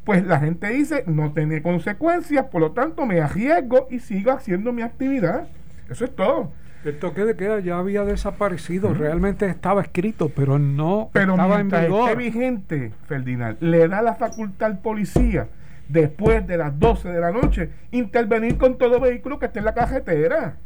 pues 0.04 0.26
la 0.26 0.40
gente 0.40 0.68
dice, 0.68 1.04
no 1.06 1.33
tiene 1.33 1.62
consecuencias, 1.62 2.46
por 2.46 2.61
lo 2.61 2.72
tanto 2.72 3.06
me 3.06 3.20
arriesgo 3.20 3.87
y 3.90 4.00
sigo 4.00 4.33
haciendo 4.33 4.72
mi 4.72 4.83
actividad. 4.83 5.46
Eso 5.88 6.04
es 6.04 6.14
todo. 6.14 6.52
El 6.85 6.98
toque 6.98 7.24
de 7.24 7.37
queda 7.37 7.61
ya 7.61 7.78
había 7.78 8.04
desaparecido, 8.04 8.94
realmente 8.94 9.46
estaba 9.46 9.83
escrito, 9.83 10.30
pero 10.30 10.59
no 10.59 11.11
estaba 11.14 11.61
en 11.61 11.68
vigor. 11.68 12.09
Esté 12.09 12.16
vigente, 12.16 12.92
Ferdinand, 13.06 13.59
le 13.61 13.87
da 13.87 14.00
la 14.00 14.14
facultad 14.14 14.70
al 14.70 14.78
policía 14.78 15.48
después 15.88 16.46
de 16.46 16.56
las 16.56 16.78
12 16.78 17.11
de 17.11 17.20
la 17.20 17.33
noche 17.33 17.70
intervenir 17.90 18.56
con 18.56 18.78
todo 18.78 18.98
vehículo 18.98 19.38
que 19.38 19.46
esté 19.46 19.59
en 19.59 19.66
la 19.66 19.74
carretera. 19.74 20.56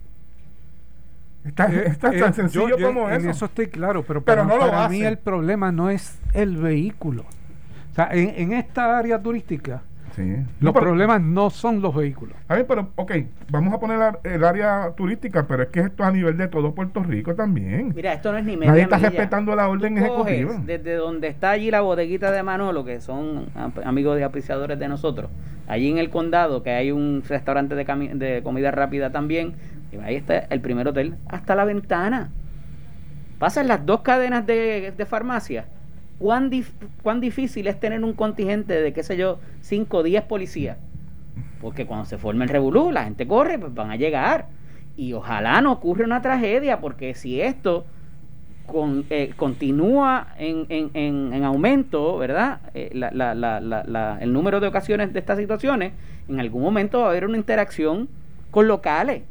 Está, 1.45 1.67
eh, 1.71 1.95
tan 2.01 2.15
eh, 2.15 2.33
sencillo 2.33 2.77
como 2.81 3.09
eso. 3.11 3.21
En 3.21 3.31
eso 3.31 3.45
estoy 3.45 3.67
claro, 3.67 4.03
pero, 4.03 4.23
para, 4.23 4.47
para 4.47 4.89
mí 4.89 5.03
el 5.03 5.19
problema 5.19 5.71
no 5.71 5.91
es 5.91 6.19
el 6.33 6.57
vehículo. 6.57 7.25
O 7.93 7.95
sea, 7.95 8.09
en, 8.13 8.53
esta 8.53 8.99
área 8.99 9.23
turística, 9.23 9.83
los 10.59 10.73
problemas 10.73 11.21
no 11.21 11.51
son 11.51 11.81
los 11.81 11.95
vehículos. 11.95 12.35
A 12.49 12.57
ver, 12.57 12.67
pero, 12.67 12.91
ok, 12.97 13.13
vamos 13.51 13.75
a 13.75 13.79
poner 13.79 14.19
el 14.25 14.43
área 14.43 14.93
turística, 14.97 15.47
pero 15.47 15.65
es 15.65 15.69
que 15.69 15.81
esto 15.81 16.03
es 16.03 16.09
a 16.09 16.13
nivel 16.13 16.37
de 16.37 16.49
todo 16.49 16.75
Puerto 16.75 17.05
Rico 17.05 17.35
también. 17.35 17.93
Mira, 17.95 18.15
esto 18.15 18.33
no 18.33 18.39
es 18.39 18.45
ni 18.45 18.57
media 18.57 18.73
Nadie 18.73 18.83
está 18.85 18.99
respetando 18.99 19.55
la 19.55 19.69
orden 19.69 19.99
ejecutiva. 19.99 20.61
Desde 20.65 20.95
donde 20.95 21.29
está 21.29 21.51
allí 21.51 21.71
la 21.71 21.83
bodeguita 21.83 22.33
de 22.33 22.43
Manolo, 22.43 22.85
que 22.85 23.01
son 23.01 23.47
amigos 23.85 24.17
de 24.17 24.25
apreciadores 24.25 24.79
de 24.79 24.89
nosotros, 24.89 25.31
allí 25.69 25.91
en 25.91 25.99
el 25.99 26.11
condado, 26.11 26.63
que 26.63 26.71
hay 26.71 26.91
un 26.91 27.23
restaurante 27.29 27.75
de, 27.75 27.85
de 27.85 28.43
comida 28.43 28.71
rápida 28.71 29.13
también, 29.13 29.55
ahí 30.03 30.17
está 30.17 30.39
el 30.39 30.61
primer 30.61 30.89
hotel, 30.89 31.17
hasta 31.29 31.55
la 31.55 31.65
ventana. 31.65 32.31
Pasan 33.39 33.69
las 33.69 33.85
dos 33.85 34.01
cadenas 34.01 34.47
de, 34.47 34.93
farmacia 35.07 35.67
¿cuán, 36.19 36.51
difícil 37.21 37.67
es 37.67 37.79
tener 37.81 38.03
un 38.03 38.13
contingente 38.13 38.81
de, 38.81 38.93
qué 38.93 39.03
sé 39.03 39.17
yo, 39.17 39.39
5 39.61 39.99
o 39.99 40.03
10 40.03 40.23
policías? 40.25 40.79
Porque 41.61 41.87
cuando 41.87 42.07
se 42.07 42.19
forma 42.19 42.45
el 42.45 42.51
revolú, 42.51 42.91
la 42.91 43.05
gente 43.05 43.27
corre, 43.27 43.59
pues 43.59 43.75
van 43.75 43.91
a 43.91 43.97
llegar. 43.97 44.47
Y 44.97 45.13
ojalá 45.13 45.61
no 45.61 45.73
ocurra 45.73 46.05
una 46.05 46.23
tragedia, 46.23 46.81
porque 46.81 47.15
si 47.15 47.41
esto 47.41 47.85
con, 48.67 49.05
eh, 49.11 49.33
continúa 49.37 50.29
en, 50.39 51.45
aumento, 51.45 52.17
¿verdad? 52.19 52.61
Eh, 52.75 52.91
el 52.93 54.33
número 54.33 54.61
de 54.61 54.69
ocasiones 54.69 55.13
de 55.13 55.19
estas 55.19 55.39
situaciones, 55.39 55.93
en 56.29 56.41
algún 56.41 56.63
momento 56.63 57.01
va 57.01 57.07
a 57.07 57.11
haber 57.11 57.27
una 57.27 57.37
interacción 57.37 58.09
con 58.51 58.69
locales. 58.69 59.23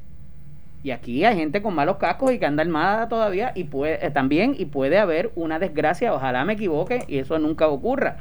Y 0.84 0.92
aquí 0.92 1.24
hay 1.24 1.38
gente 1.38 1.62
con 1.62 1.74
malos 1.74 1.96
cascos 1.96 2.34
y 2.34 2.40
que 2.40 2.46
anda 2.46 2.62
armada 2.62 3.08
todavía 3.08 3.54
y 3.56 3.64
puede 3.64 4.06
eh, 4.06 4.12
también 4.12 4.54
y 4.58 4.66
puede 4.66 4.98
haber 5.00 5.32
una 5.36 5.58
desgracia, 5.58 6.14
ojalá 6.14 6.44
me 6.44 6.54
equivoque 6.54 7.06
y 7.08 7.20
eso 7.20 7.40
nunca 7.40 7.70
ocurra. 7.70 8.18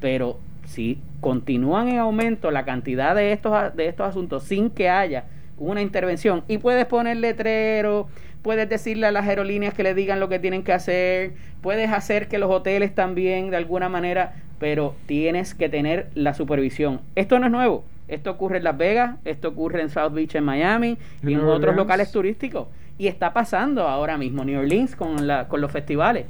Pero 0.00 0.38
si 0.64 1.02
continúan 1.20 1.88
en 1.88 1.98
aumento 1.98 2.50
la 2.50 2.64
cantidad 2.64 3.14
de 3.14 3.32
estos 3.32 3.76
de 3.76 3.88
estos 3.88 4.08
asuntos 4.08 4.44
sin 4.44 4.70
que 4.70 4.88
haya 4.88 5.24
una 5.58 5.82
intervención 5.82 6.44
y 6.48 6.58
puedes 6.58 6.86
poner 6.86 7.18
letrero, 7.18 8.08
puedes 8.42 8.68
decirle 8.68 9.06
a 9.06 9.12
las 9.12 9.26
aerolíneas 9.26 9.74
que 9.74 9.82
le 9.82 9.94
digan 9.94 10.20
lo 10.20 10.30
que 10.30 10.38
tienen 10.38 10.62
que 10.62 10.72
hacer, 10.72 11.32
puedes 11.60 11.90
hacer 11.90 12.28
que 12.28 12.38
los 12.38 12.50
hoteles 12.50 12.94
también 12.94 13.50
de 13.50 13.56
alguna 13.58 13.90
manera, 13.90 14.34
pero 14.58 14.94
tienes 15.06 15.54
que 15.54 15.68
tener 15.68 16.08
la 16.14 16.32
supervisión. 16.32 17.00
Esto 17.16 17.38
no 17.38 17.46
es 17.46 17.52
nuevo, 17.52 17.84
esto 18.08 18.30
ocurre 18.30 18.58
en 18.58 18.64
Las 18.64 18.76
Vegas, 18.76 19.16
esto 19.24 19.48
ocurre 19.48 19.82
en 19.82 19.90
South 19.90 20.12
Beach 20.12 20.34
en 20.34 20.44
Miami 20.44 20.98
y 21.22 21.34
en 21.34 21.40
otros 21.40 21.76
locales 21.76 22.10
turísticos 22.10 22.68
y 22.98 23.06
está 23.06 23.32
pasando 23.32 23.86
ahora 23.86 24.18
mismo 24.18 24.44
New 24.44 24.58
Orleans 24.58 24.96
con, 24.96 25.26
la, 25.26 25.48
con 25.48 25.60
los 25.60 25.70
festivales. 25.70 26.26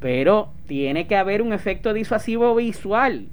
Pero 0.00 0.52
tiene 0.66 1.06
que 1.06 1.16
haber 1.16 1.42
un 1.42 1.52
efecto 1.52 1.92
disuasivo 1.92 2.54
visual. 2.54 3.26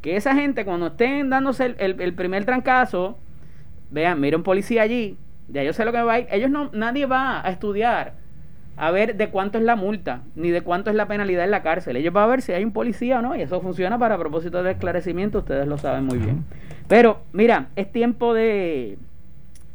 Que 0.00 0.16
esa 0.16 0.34
gente 0.34 0.64
cuando 0.64 0.88
estén 0.88 1.30
dándose 1.30 1.74
el, 1.78 2.00
el 2.00 2.14
primer 2.14 2.44
trancazo, 2.44 3.18
vean, 3.90 4.20
mira 4.20 4.36
un 4.36 4.42
policía 4.42 4.82
allí, 4.82 5.16
ya 5.48 5.62
yo 5.62 5.72
sé 5.72 5.84
lo 5.84 5.92
que 5.92 6.02
va 6.02 6.14
a 6.14 6.20
ir. 6.20 6.26
Ellos 6.30 6.50
no, 6.50 6.70
nadie 6.72 7.06
va 7.06 7.44
a 7.44 7.50
estudiar 7.50 8.14
a 8.76 8.90
ver 8.90 9.16
de 9.16 9.28
cuánto 9.30 9.58
es 9.58 9.64
la 9.64 9.76
multa, 9.76 10.22
ni 10.34 10.50
de 10.50 10.62
cuánto 10.62 10.90
es 10.90 10.96
la 10.96 11.06
penalidad 11.06 11.44
en 11.44 11.50
la 11.50 11.62
cárcel. 11.62 11.96
Ellos 11.96 12.12
van 12.12 12.24
a 12.24 12.26
ver 12.26 12.42
si 12.42 12.52
hay 12.52 12.64
un 12.64 12.72
policía 12.72 13.20
o 13.20 13.22
no, 13.22 13.34
y 13.36 13.42
eso 13.42 13.60
funciona 13.60 13.98
para 13.98 14.18
propósito 14.18 14.62
de 14.62 14.72
esclarecimiento, 14.72 15.38
ustedes 15.38 15.66
lo 15.66 15.78
saben 15.78 16.04
muy 16.04 16.18
bien. 16.18 16.44
Pero, 16.88 17.22
mira, 17.32 17.68
es 17.76 17.90
tiempo 17.90 18.34
de 18.34 18.98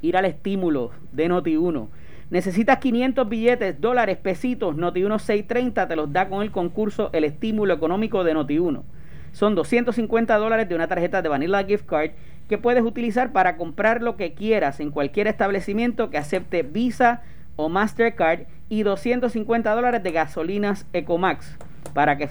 ir 0.01 0.17
al 0.17 0.25
estímulo 0.25 0.91
de 1.11 1.29
Noti1. 1.29 1.87
Necesitas 2.29 2.77
500 2.77 3.27
billetes, 3.27 3.81
dólares, 3.81 4.17
pesitos, 4.17 4.75
Noti1 4.75 5.17
630 5.17 5.87
te 5.87 5.95
los 5.95 6.13
da 6.13 6.29
con 6.29 6.43
el 6.43 6.51
concurso 6.51 7.09
El 7.11 7.23
Estímulo 7.23 7.73
Económico 7.73 8.23
de 8.23 8.35
Noti1. 8.35 8.83
Son 9.31 9.55
250 9.55 10.37
dólares 10.37 10.69
de 10.69 10.75
una 10.75 10.87
tarjeta 10.87 11.21
de 11.21 11.29
Vanilla 11.29 11.63
Gift 11.63 11.85
Card 11.85 12.11
que 12.47 12.57
puedes 12.57 12.83
utilizar 12.83 13.31
para 13.31 13.57
comprar 13.57 14.01
lo 14.01 14.15
que 14.15 14.33
quieras 14.33 14.79
en 14.79 14.91
cualquier 14.91 15.27
establecimiento 15.27 16.09
que 16.09 16.17
acepte 16.17 16.63
Visa 16.63 17.21
o 17.55 17.69
Mastercard 17.69 18.41
y 18.69 18.83
250 18.83 19.73
dólares 19.73 20.03
de 20.03 20.11
gasolinas 20.11 20.85
Ecomax 20.93 21.57
para 21.93 22.17
que 22.17 22.29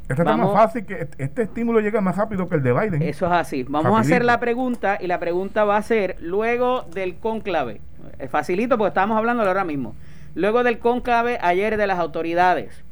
Esto 0.08 0.22
está 0.22 0.36
más 0.36 0.52
fácil 0.52 0.86
que 0.86 1.08
este 1.18 1.42
estímulo 1.42 1.80
llega 1.80 2.00
más 2.00 2.16
rápido 2.16 2.48
que 2.48 2.54
el 2.54 2.62
de 2.62 2.72
Biden. 2.72 3.02
Eso 3.02 3.26
es 3.26 3.32
así. 3.32 3.64
Vamos 3.64 3.96
a 3.96 4.00
hacer 4.00 4.24
la 4.24 4.38
pregunta 4.38 4.98
y 5.00 5.08
la 5.08 5.18
pregunta 5.18 5.64
va 5.64 5.76
a 5.76 5.82
ser 5.82 6.18
luego 6.20 6.82
del 6.82 7.16
conclave. 7.16 7.80
Es 8.18 8.30
facilito 8.30 8.78
porque 8.78 8.88
estamos 8.88 9.16
hablando 9.16 9.42
ahora 9.42 9.64
mismo. 9.64 9.94
Luego 10.34 10.62
del 10.64 10.78
conclave 10.78 11.38
ayer 11.42 11.76
de 11.76 11.86
las 11.86 11.98
autoridades, 11.98 12.82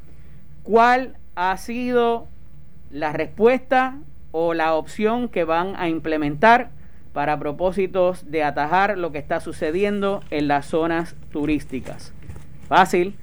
¿cuál 0.63 1.17
ha 1.35 1.57
sido 1.57 2.29
la 2.91 3.13
respuesta 3.13 3.99
o 4.33 4.55
la 4.55 4.75
opción 4.75 5.29
que 5.29 5.45
van 5.45 5.75
a 5.77 5.89
implementar 5.89 6.71
para 7.13 7.39
propósitos 7.39 8.31
de 8.31 8.45
atajar 8.45 8.97
lo 8.97 9.13
que 9.13 9.19
está 9.19 9.41
sucediendo 9.41 10.23
en 10.31 10.49
las 10.49 10.67
zonas 10.67 11.17
turísticas. 11.33 12.13
Fácil. 12.69 13.17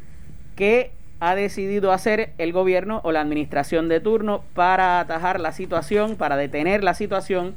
¿Qué 0.56 0.92
ha 1.20 1.36
decidido 1.36 1.92
hacer 1.92 2.34
el 2.38 2.52
gobierno 2.52 3.02
o 3.04 3.12
la 3.12 3.22
administración 3.22 3.90
de 3.90 4.00
turno 4.00 4.44
para 4.54 5.00
atajar 5.00 5.40
la 5.40 5.52
situación, 5.52 6.16
para 6.16 6.38
detener 6.38 6.84
la 6.84 6.94
situación 6.94 7.56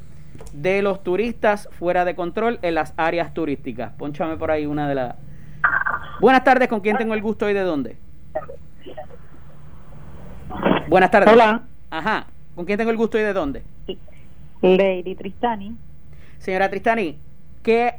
de 0.53 0.83
los 0.83 1.03
turistas 1.03 1.69
fuera 1.73 2.05
de 2.05 2.15
control 2.15 2.59
en 2.63 2.75
las 2.75 2.95
áreas 2.97 3.35
turísticas? 3.35 3.93
Pónchame 3.93 4.37
por 4.37 4.51
ahí 4.51 4.67
una 4.67 4.89
de 4.89 4.95
las... 4.95 5.17
Buenas 6.21 6.45
tardes, 6.45 6.69
¿con 6.69 6.81
quién 6.81 6.97
tengo 6.97 7.15
el 7.15 7.23
gusto 7.23 7.49
y 7.49 7.55
de 7.55 7.61
dónde? 7.61 7.97
Buenas 10.89 11.11
tardes. 11.11 11.33
Hola. 11.33 11.63
Ajá, 11.91 12.27
¿con 12.55 12.65
quién 12.65 12.79
tengo 12.79 12.91
el 12.91 12.97
gusto 12.97 13.19
y 13.19 13.23
de 13.23 13.33
dónde? 13.33 13.63
Lady 14.63 15.15
Tristani. 15.15 15.77
Señora 16.39 16.69
Tristani, 16.69 17.19
¿qué 17.63 17.95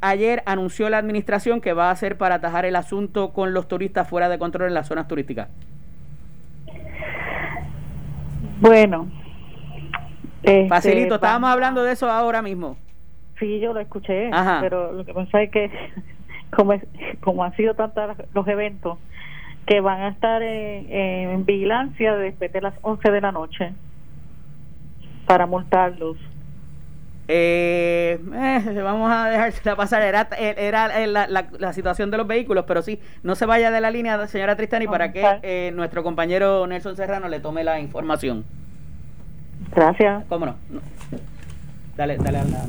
ayer 0.00 0.42
anunció 0.46 0.88
la 0.90 0.98
administración 0.98 1.60
que 1.60 1.72
va 1.72 1.88
a 1.88 1.90
hacer 1.92 2.18
para 2.18 2.36
atajar 2.36 2.64
el 2.64 2.76
asunto 2.76 3.32
con 3.32 3.54
los 3.54 3.68
turistas 3.68 4.08
fuera 4.08 4.28
de 4.28 4.38
control 4.38 4.68
en 4.68 4.74
las 4.74 4.86
zonas 4.86 5.08
turísticas? 5.08 5.48
Bueno. 8.60 9.23
Este, 10.44 10.68
Facilito, 10.68 11.14
estábamos 11.14 11.50
hablando 11.50 11.82
de 11.82 11.92
eso 11.92 12.10
ahora 12.10 12.42
mismo. 12.42 12.76
Sí, 13.38 13.60
yo 13.60 13.72
lo 13.72 13.80
escuché, 13.80 14.30
pero 14.60 14.92
lo 14.92 15.04
que 15.04 15.14
pasa 15.14 15.42
es 15.42 15.50
que 15.50 15.70
como, 16.50 16.74
como 17.20 17.44
han 17.44 17.56
sido 17.56 17.74
tantos 17.74 18.16
los 18.34 18.46
eventos 18.46 18.98
que 19.66 19.80
van 19.80 20.02
a 20.02 20.08
estar 20.08 20.42
en, 20.42 20.92
en 20.92 21.46
vigilancia 21.46 22.14
después 22.16 22.52
de 22.52 22.60
las 22.60 22.74
11 22.82 23.10
de 23.10 23.20
la 23.20 23.32
noche 23.32 23.72
para 25.26 25.46
multarlos. 25.46 26.18
Eh, 27.26 28.18
eh, 28.34 28.80
vamos 28.82 29.10
a 29.10 29.30
dejársela 29.30 29.76
pasar. 29.76 30.02
Era, 30.02 30.28
era 30.38 31.06
la, 31.06 31.48
la, 31.58 31.72
situación 31.72 32.10
de 32.10 32.18
los 32.18 32.26
vehículos, 32.26 32.66
pero 32.68 32.82
sí, 32.82 33.00
no 33.22 33.34
se 33.34 33.46
vaya 33.46 33.70
de 33.70 33.80
la 33.80 33.90
línea, 33.90 34.26
señora 34.26 34.56
Tristani, 34.56 34.86
para 34.86 35.12
que 35.12 35.24
eh, 35.42 35.72
nuestro 35.74 36.02
compañero 36.02 36.66
Nelson 36.66 36.96
Serrano 36.96 37.28
le 37.28 37.40
tome 37.40 37.64
la 37.64 37.80
información. 37.80 38.44
Gracias. 39.74 40.24
¿Cómo 40.28 40.46
no? 40.46 40.56
Dale, 41.96 42.16
dale 42.16 42.38
a 42.38 42.44
la, 42.44 42.64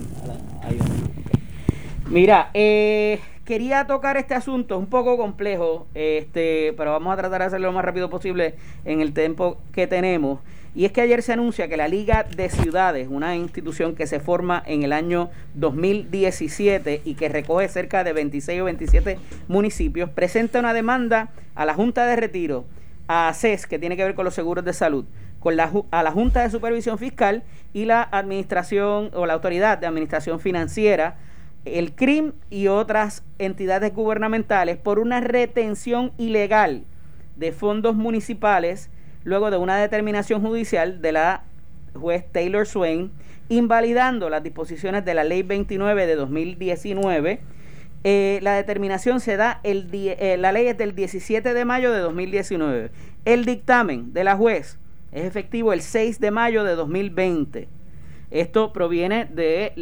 Mira, 2.09 2.51
eh, 2.53 3.19
quería 3.45 3.87
tocar 3.87 4.17
este 4.17 4.35
asunto, 4.35 4.77
un 4.77 4.85
poco 4.85 5.17
complejo, 5.17 5.87
este, 5.95 6.73
pero 6.77 6.91
vamos 6.91 7.13
a 7.13 7.17
tratar 7.17 7.41
de 7.41 7.47
hacerlo 7.47 7.67
lo 7.67 7.73
más 7.73 7.83
rápido 7.83 8.09
posible 8.09 8.55
en 8.85 9.01
el 9.01 9.13
tiempo 9.13 9.57
que 9.71 9.87
tenemos. 9.87 10.39
Y 10.75 10.85
es 10.85 10.91
que 10.91 11.01
ayer 11.01 11.23
se 11.23 11.33
anuncia 11.33 11.67
que 11.67 11.77
la 11.77 11.87
Liga 11.87 12.23
de 12.23 12.49
Ciudades, 12.49 13.07
una 13.09 13.35
institución 13.35 13.95
que 13.95 14.07
se 14.07 14.19
forma 14.19 14.61
en 14.65 14.83
el 14.83 14.91
año 14.91 15.29
2017 15.53 17.01
y 17.05 17.15
que 17.15 17.29
recoge 17.29 17.69
cerca 17.69 18.03
de 18.03 18.13
26 18.13 18.61
o 18.61 18.65
27 18.65 19.17
municipios, 19.47 20.09
presenta 20.09 20.59
una 20.59 20.73
demanda 20.73 21.29
a 21.55 21.65
la 21.65 21.73
Junta 21.73 22.05
de 22.05 22.17
Retiro, 22.17 22.65
a 23.07 23.33
CES, 23.33 23.67
que 23.67 23.79
tiene 23.79 23.95
que 23.95 24.03
ver 24.03 24.15
con 24.15 24.25
los 24.25 24.33
seguros 24.33 24.65
de 24.65 24.73
salud, 24.73 25.05
a 25.49 26.03
la 26.03 26.11
Junta 26.11 26.41
de 26.41 26.49
Supervisión 26.49 26.97
Fiscal 26.97 27.43
y 27.73 27.85
la 27.85 28.01
Administración 28.01 29.11
o 29.13 29.25
la 29.25 29.33
Autoridad 29.33 29.77
de 29.77 29.85
Administración 29.85 30.39
Financiera, 30.39 31.17
el 31.65 31.93
CRIM 31.93 32.33
y 32.49 32.67
otras 32.67 33.23
entidades 33.37 33.93
gubernamentales 33.93 34.77
por 34.77 34.99
una 34.99 35.19
retención 35.19 36.11
ilegal 36.17 36.83
de 37.35 37.51
fondos 37.51 37.95
municipales 37.95 38.89
luego 39.23 39.51
de 39.51 39.57
una 39.57 39.77
determinación 39.77 40.41
judicial 40.41 41.01
de 41.01 41.11
la 41.11 41.43
juez 41.93 42.25
Taylor 42.31 42.65
Swain, 42.67 43.11
invalidando 43.49 44.29
las 44.29 44.43
disposiciones 44.43 45.05
de 45.05 45.13
la 45.13 45.23
ley 45.23 45.43
29 45.43 46.07
de 46.07 46.15
2019. 46.15 47.39
Eh, 48.03 48.39
la 48.43 48.53
determinación 48.53 49.19
se 49.19 49.35
da, 49.35 49.59
eh, 49.63 50.37
la 50.39 50.51
ley 50.51 50.67
es 50.67 50.77
del 50.77 50.93
17 50.93 51.53
de 51.53 51.65
mayo 51.65 51.91
de 51.91 51.99
2019. 51.99 52.91
El 53.25 53.45
dictamen 53.45 54.13
de 54.13 54.23
la 54.23 54.35
juez 54.35 54.77
es 55.15 55.23
efectivo 55.23 55.71
el 55.71 55.81
6 55.81 56.19
de 56.19 56.29
mayo 56.29 56.65
de 56.65 56.75
2020. 56.75 57.69
Esto 58.31 58.73
proviene 58.73 59.25
de 59.25 59.73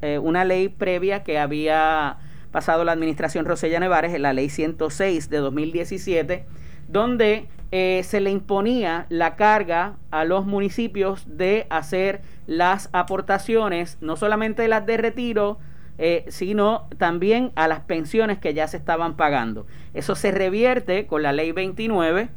eh, 0.00 0.18
una 0.18 0.44
ley 0.44 0.68
previa 0.68 1.24
que 1.24 1.40
había 1.40 2.18
pasado 2.52 2.84
la 2.84 2.92
administración 2.92 3.46
Rosella 3.46 3.80
Nevares, 3.80 4.18
la 4.20 4.32
ley 4.32 4.48
106 4.48 5.28
de 5.28 5.38
2017, 5.38 6.44
donde 6.86 7.48
eh, 7.72 8.02
se 8.04 8.20
le 8.20 8.30
imponía 8.30 9.06
la 9.08 9.34
carga 9.34 9.96
a 10.12 10.24
los 10.24 10.46
municipios 10.46 11.24
de 11.26 11.66
hacer 11.68 12.22
las 12.46 12.90
aportaciones, 12.92 13.98
no 14.00 14.14
solamente 14.14 14.68
las 14.68 14.86
de 14.86 14.98
retiro, 14.98 15.58
eh, 15.98 16.26
sino 16.28 16.86
también 16.96 17.50
a 17.56 17.66
las 17.66 17.80
pensiones 17.80 18.38
que 18.38 18.54
ya 18.54 18.68
se 18.68 18.76
estaban 18.76 19.16
pagando. 19.16 19.66
Eso 19.94 20.14
se 20.14 20.30
revierte 20.30 21.08
con 21.08 21.24
la 21.24 21.32
ley 21.32 21.50
29 21.50 22.28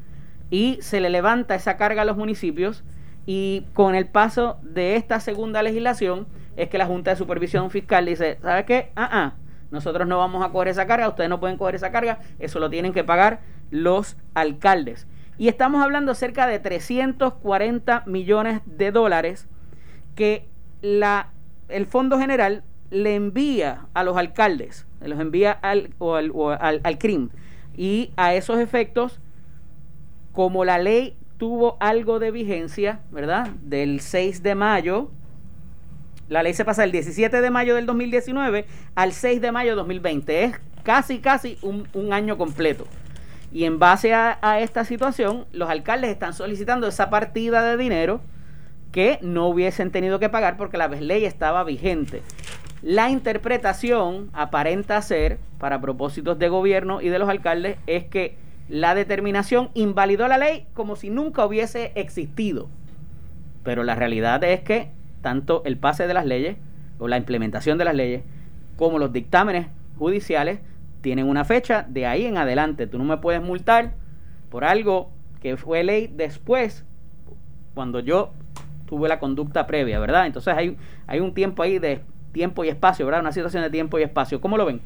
y 0.50 0.78
se 0.82 1.00
le 1.00 1.10
levanta 1.10 1.56
esa 1.56 1.78
carga 1.78 2.04
a 2.04 2.06
los 2.06 2.18
municipios 2.18 2.84
y 3.26 3.66
con 3.74 3.96
el 3.96 4.08
paso 4.08 4.58
de 4.62 4.96
esta 4.96 5.20
segunda 5.20 5.62
legislación 5.62 6.28
es 6.56 6.70
que 6.70 6.78
la 6.78 6.86
Junta 6.86 7.12
de 7.12 7.18
Supervisión 7.18 7.70
Fiscal 7.70 8.06
dice, 8.06 8.40
¿sabe 8.42 8.66
qué? 8.66 8.92
Ah, 8.96 9.10
ah, 9.12 9.34
nosotros 9.70 10.08
no 10.08 10.18
vamos 10.18 10.44
a 10.46 10.50
coger 10.50 10.70
esa 10.70 10.88
carga, 10.88 11.10
ustedes 11.10 11.30
no 11.30 11.40
pueden 11.40 11.58
coger 11.58 11.76
esa 11.76 11.92
carga, 11.92 12.20
eso 12.40 12.60
lo 12.60 12.70
tienen 12.70 12.94
que 12.94 13.04
pagar 13.04 13.42
los 13.70 14.18
alcaldes. 14.34 15.08
Y 15.38 15.50
estamos 15.50 15.84
hablando 15.84 16.16
cerca 16.16 16.48
de 16.48 16.60
340 16.60 18.04
millones 18.06 18.62
de 18.66 18.92
dólares 18.92 19.48
que 20.16 20.48
la, 20.82 21.30
el 21.68 21.86
Fondo 21.86 22.18
General 22.18 22.64
le 22.90 23.16
envía 23.16 23.88
a 23.94 24.04
los 24.04 24.18
alcaldes, 24.18 24.88
los 25.02 25.20
envía 25.20 25.52
al, 25.52 25.92
o 26.00 26.16
al, 26.16 26.32
al, 26.60 26.82
al 26.84 26.98
CRIM. 26.98 27.30
Y 27.76 28.12
a 28.16 28.34
esos 28.34 28.58
efectos, 28.58 29.20
como 30.38 30.66
la 30.66 30.78
ley 30.78 31.18
tuvo 31.40 31.78
algo 31.80 32.20
de 32.20 32.30
vigencia, 32.30 33.00
¿verdad? 33.10 33.48
Del 33.64 34.02
6 34.02 34.44
de 34.44 34.54
mayo, 34.54 35.10
la 36.30 36.44
ley 36.44 36.54
se 36.54 36.64
pasa 36.64 36.84
del 36.84 36.92
17 36.92 37.42
de 37.42 37.50
mayo 37.50 37.74
del 37.74 37.88
2019 37.88 38.68
al 38.94 39.14
6 39.14 39.42
de 39.42 39.52
mayo 39.52 39.72
del 39.72 39.78
2020. 39.78 40.44
Es 40.44 40.62
casi, 40.84 41.22
casi 41.22 41.58
un, 41.64 41.88
un 41.96 42.14
año 42.14 42.38
completo. 42.38 42.86
Y 43.52 43.64
en 43.64 43.80
base 43.80 44.14
a, 44.14 44.60
esta 44.60 44.86
situación, 44.86 45.48
los 45.54 45.72
alcaldes 45.72 46.12
están 46.12 46.36
solicitando 46.36 46.86
esa 46.86 47.10
partida 47.10 47.64
de 47.64 47.76
dinero 47.76 48.22
que 48.92 49.18
no 49.24 49.48
hubiesen 49.48 49.90
tenido 49.90 50.20
que 50.20 50.30
pagar 50.30 50.56
porque 50.56 50.78
la 50.78 50.88
ley 50.88 51.26
estaba 51.26 51.64
vigente. 51.64 52.22
La 52.84 53.10
interpretación 53.10 54.30
aparenta 54.34 55.02
ser, 55.02 55.40
para 55.58 55.82
propósitos 55.82 56.38
de 56.38 56.48
gobierno 56.48 57.02
y 57.02 57.10
de 57.10 57.18
los 57.18 57.28
alcaldes, 57.28 57.80
es 57.88 58.06
que 58.06 58.46
la 58.70 58.96
determinación 58.96 59.70
invalidó 59.74 60.28
la 60.28 60.38
ley 60.38 60.68
como 60.74 60.96
si 60.96 61.10
nunca 61.10 61.46
hubiese 61.46 61.92
existido. 61.96 62.70
Pero 63.64 63.84
la 63.84 63.96
realidad 63.96 64.44
es 64.44 64.62
que 64.62 64.90
tanto 65.22 65.62
el 65.66 65.78
pase 65.78 66.08
de 66.08 66.14
las 66.14 66.26
leyes 66.26 66.58
o 67.00 67.08
la 67.08 67.18
implementación 67.18 67.78
de 67.78 67.86
las 67.86 67.96
leyes 67.96 68.24
como 68.76 69.00
los 69.00 69.12
dictámenes 69.12 69.68
judiciales 69.98 70.60
tienen 71.02 71.28
una 71.28 71.46
fecha 71.46 71.86
de 71.88 72.06
ahí 72.06 72.26
en 72.26 72.38
adelante. 72.38 72.88
Tú 72.88 72.98
no 72.98 73.04
me 73.04 73.18
puedes 73.18 73.42
multar 73.42 73.94
por 74.50 74.64
algo 74.64 75.12
que 75.42 75.58
fue 75.58 75.84
ley 75.84 76.12
después, 76.14 76.86
cuando 77.74 78.00
yo 78.00 78.32
tuve 78.88 79.08
la 79.08 79.20
conducta 79.20 79.68
previa, 79.68 80.00
¿verdad? 80.00 80.26
Entonces 80.26 80.54
hay, 80.56 80.78
hay 81.06 81.20
un 81.20 81.34
tiempo 81.34 81.62
ahí 81.64 81.80
de 81.80 82.02
tiempo 82.32 82.64
y 82.64 82.70
espacio, 82.70 83.06
¿verdad? 83.06 83.22
Una 83.22 83.32
situación 83.32 83.64
de 83.64 83.70
tiempo 83.70 84.00
y 84.00 84.04
espacio. 84.04 84.42
¿Cómo 84.42 84.58
lo 84.58 84.66
ven? 84.66 84.82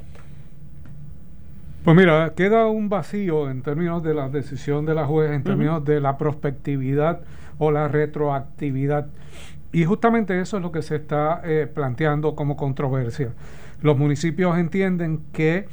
Pues 1.84 1.98
mira, 1.98 2.34
queda 2.36 2.68
un 2.68 2.90
vacío 2.90 3.50
en 3.50 3.64
términos 3.64 4.04
de 4.04 4.14
la 4.14 4.30
decisión 4.30 4.86
de 4.86 4.94
la 4.94 5.08
juez, 5.08 5.32
en 5.32 5.44
términos 5.44 5.84
de 5.84 6.00
la 6.00 6.16
prospectividad 6.16 7.22
o 7.58 7.72
la 7.72 7.88
retroactividad. 7.88 9.08
Y 9.72 9.86
justamente 9.86 10.40
eso 10.40 10.58
es 10.58 10.64
lo 10.64 10.72
que 10.72 10.84
se 10.84 10.98
está 10.98 11.42
eh, 11.44 11.66
planteando 11.66 12.36
como 12.36 12.56
controversia. 12.56 13.34
Los 13.82 13.98
municipios 13.98 14.60
entienden 14.60 15.24
que 15.34 15.66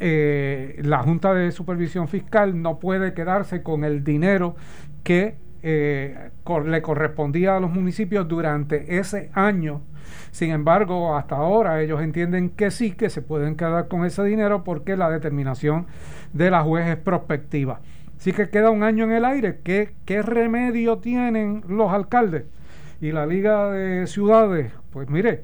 eh, 0.00 0.80
la 0.84 1.02
Junta 1.02 1.34
de 1.34 1.52
Supervisión 1.52 2.08
Fiscal 2.08 2.62
no 2.62 2.78
puede 2.78 3.12
quedarse 3.12 3.62
con 3.62 3.84
el 3.84 4.04
dinero 4.04 4.56
que 5.02 5.36
eh, 5.62 6.30
le 6.64 6.80
correspondía 6.82 7.58
a 7.58 7.60
los 7.60 7.70
municipios 7.70 8.26
durante 8.26 8.96
ese 8.98 9.30
año. 9.34 9.82
Sin 10.30 10.50
embargo, 10.50 11.16
hasta 11.16 11.36
ahora 11.36 11.80
ellos 11.82 12.02
entienden 12.02 12.50
que 12.50 12.70
sí, 12.70 12.92
que 12.92 13.10
se 13.10 13.22
pueden 13.22 13.56
quedar 13.56 13.88
con 13.88 14.04
ese 14.04 14.22
dinero 14.24 14.64
porque 14.64 14.96
la 14.96 15.10
determinación 15.10 15.86
de 16.32 16.50
la 16.50 16.62
juez 16.62 16.88
es 16.88 16.96
prospectiva. 16.96 17.80
Así 18.16 18.32
que 18.32 18.50
queda 18.50 18.70
un 18.70 18.82
año 18.82 19.04
en 19.04 19.12
el 19.12 19.24
aire. 19.24 19.60
¿Qué, 19.64 19.94
qué 20.04 20.22
remedio 20.22 20.98
tienen 20.98 21.64
los 21.68 21.92
alcaldes? 21.92 22.44
Y 23.00 23.10
la 23.10 23.26
Liga 23.26 23.70
de 23.70 24.06
Ciudades, 24.06 24.72
pues 24.92 25.08
mire, 25.10 25.42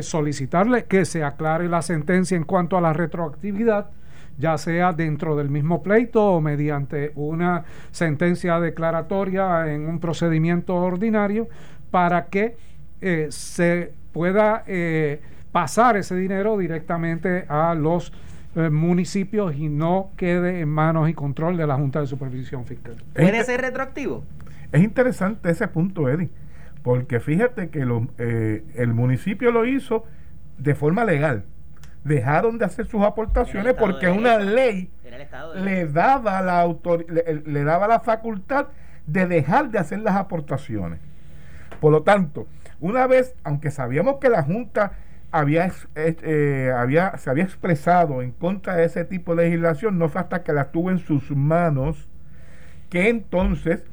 solicitarle 0.00 0.84
que 0.84 1.04
se 1.04 1.24
aclare 1.24 1.68
la 1.68 1.82
sentencia 1.82 2.36
en 2.36 2.44
cuanto 2.44 2.76
a 2.76 2.80
la 2.80 2.92
retroactividad, 2.92 3.90
ya 4.38 4.56
sea 4.58 4.92
dentro 4.92 5.36
del 5.36 5.50
mismo 5.50 5.82
pleito 5.82 6.24
o 6.24 6.40
mediante 6.40 7.12
una 7.14 7.64
sentencia 7.90 8.60
declaratoria 8.60 9.72
en 9.72 9.88
un 9.88 9.98
procedimiento 9.98 10.76
ordinario, 10.76 11.48
para 11.90 12.26
que 12.26 12.56
eh, 13.00 13.26
se 13.30 13.92
pueda 14.12 14.64
eh, 14.66 15.20
pasar 15.52 15.96
ese 15.96 16.16
dinero 16.16 16.58
directamente 16.58 17.44
a 17.48 17.74
los 17.74 18.12
eh, 18.56 18.70
municipios 18.70 19.54
y 19.56 19.68
no 19.68 20.10
quede 20.16 20.60
en 20.60 20.68
manos 20.68 21.08
y 21.08 21.14
control 21.14 21.56
de 21.56 21.66
la 21.66 21.76
Junta 21.76 22.00
de 22.00 22.06
Supervisión 22.06 22.64
Fiscal. 22.66 22.96
¿Puede 23.14 23.44
ser 23.44 23.60
retroactivo? 23.60 24.24
Es 24.72 24.82
interesante 24.82 25.50
ese 25.50 25.66
punto, 25.68 26.08
Eddie 26.08 26.30
porque 26.82 27.20
fíjate 27.20 27.70
que 27.70 27.86
eh, 28.18 28.64
el 28.74 28.94
municipio 28.94 29.50
lo 29.50 29.64
hizo 29.64 30.04
de 30.58 30.74
forma 30.74 31.04
legal. 31.04 31.44
Dejaron 32.04 32.58
de 32.58 32.64
hacer 32.64 32.86
sus 32.86 33.02
aportaciones 33.02 33.74
porque 33.74 34.08
una 34.08 34.38
ley 34.38 34.90
le 35.54 35.86
daba, 35.86 36.40
la 36.40 36.66
le, 37.44 37.64
daba 37.64 37.88
la 37.88 38.00
facultad 38.00 38.68
de 39.06 39.26
dejar 39.26 39.70
de 39.70 39.78
hacer 39.78 39.98
las 39.98 40.16
aportaciones. 40.16 40.98
Por 41.80 41.92
lo 41.92 42.02
tanto, 42.02 42.46
una 42.80 43.06
vez, 43.06 43.34
aunque 43.44 43.70
sabíamos 43.70 44.16
que 44.16 44.28
la 44.28 44.42
Junta 44.42 44.92
había, 45.30 45.70
eh, 45.94 46.72
había, 46.74 47.16
se 47.18 47.30
había 47.30 47.44
expresado 47.44 48.22
en 48.22 48.32
contra 48.32 48.76
de 48.76 48.84
ese 48.84 49.04
tipo 49.04 49.34
de 49.34 49.44
legislación, 49.44 49.98
no 49.98 50.08
fue 50.08 50.20
hasta 50.20 50.42
que 50.42 50.52
la 50.52 50.70
tuvo 50.72 50.90
en 50.90 50.98
sus 50.98 51.30
manos 51.30 52.08
que 52.88 53.08
entonces 53.08 53.84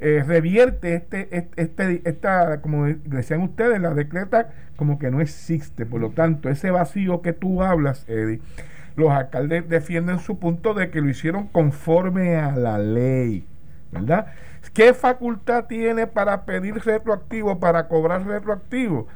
eh, 0.00 0.24
revierte 0.26 0.94
este, 0.94 1.50
este, 1.56 2.00
esta, 2.04 2.62
como 2.62 2.86
decían 2.86 3.42
ustedes, 3.42 3.80
la 3.80 3.92
decreta 3.92 4.50
como 4.76 4.98
que 4.98 5.10
no 5.10 5.20
existe. 5.20 5.84
Por 5.84 6.00
lo 6.00 6.10
tanto, 6.10 6.48
ese 6.48 6.70
vacío 6.70 7.20
que 7.20 7.34
tú 7.34 7.62
hablas, 7.62 8.08
Eddie, 8.08 8.40
los 8.96 9.10
alcaldes 9.10 9.68
defienden 9.68 10.18
su 10.18 10.38
punto 10.38 10.72
de 10.72 10.90
que 10.90 11.02
lo 11.02 11.10
hicieron 11.10 11.48
conforme 11.48 12.36
a 12.36 12.56
la 12.56 12.78
ley, 12.78 13.44
¿verdad? 13.92 14.28
¿Qué 14.72 14.94
facultad 14.94 15.64
tiene 15.66 16.06
para 16.06 16.44
pedir 16.44 16.74
retroactivo, 16.84 17.58
para 17.58 17.88
cobrar 17.88 18.26
retroactivo? 18.26 19.08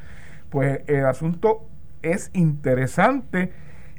Pues 0.50 0.80
el 0.86 1.06
asunto 1.06 1.68
es 2.02 2.30
interesante 2.32 3.52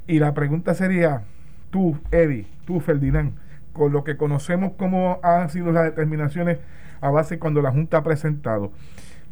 y 0.08 0.20
la 0.20 0.34
pregunta 0.34 0.74
sería, 0.74 1.24
tú, 1.72 2.00
Eddie, 2.12 2.48
tú, 2.66 2.80
Ferdinand, 2.80 3.36
con 3.74 3.92
lo 3.92 4.04
que 4.04 4.18
conocemos 4.18 4.74
como 4.78 5.20
han 5.24 5.50
sido 5.50 5.72
las 5.72 5.84
determinaciones 5.86 6.60
a 7.02 7.10
base 7.10 7.40
cuando 7.40 7.62
la 7.62 7.72
Junta 7.72 7.98
ha 7.98 8.04
presentado, 8.04 8.72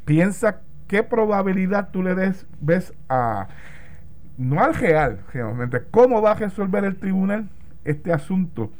piensa 0.05 0.61
qué 0.87 1.03
probabilidad 1.03 1.89
tú 1.91 2.03
le 2.03 2.15
des, 2.15 2.45
ves 2.59 2.93
a, 3.09 3.47
no 4.37 4.61
al 4.61 4.75
real, 4.75 5.19
realmente, 5.31 5.81
cómo 5.91 6.21
va 6.21 6.31
a 6.31 6.35
resolver 6.35 6.83
el 6.83 6.97
tribunal 6.97 7.49
este 7.85 8.11
asunto 8.11 8.71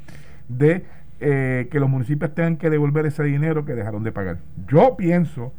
de 0.50 0.86
eh, 1.20 1.68
que 1.72 1.80
los 1.80 1.90
municipios 1.90 2.34
tengan 2.34 2.58
que 2.58 2.70
devolver 2.70 3.06
ese 3.06 3.24
dinero 3.24 3.66
que 3.66 3.74
dejaron 3.74 4.04
de 4.04 4.12
pagar. 4.12 4.38
Yo 4.68 4.96
pienso 4.98 5.54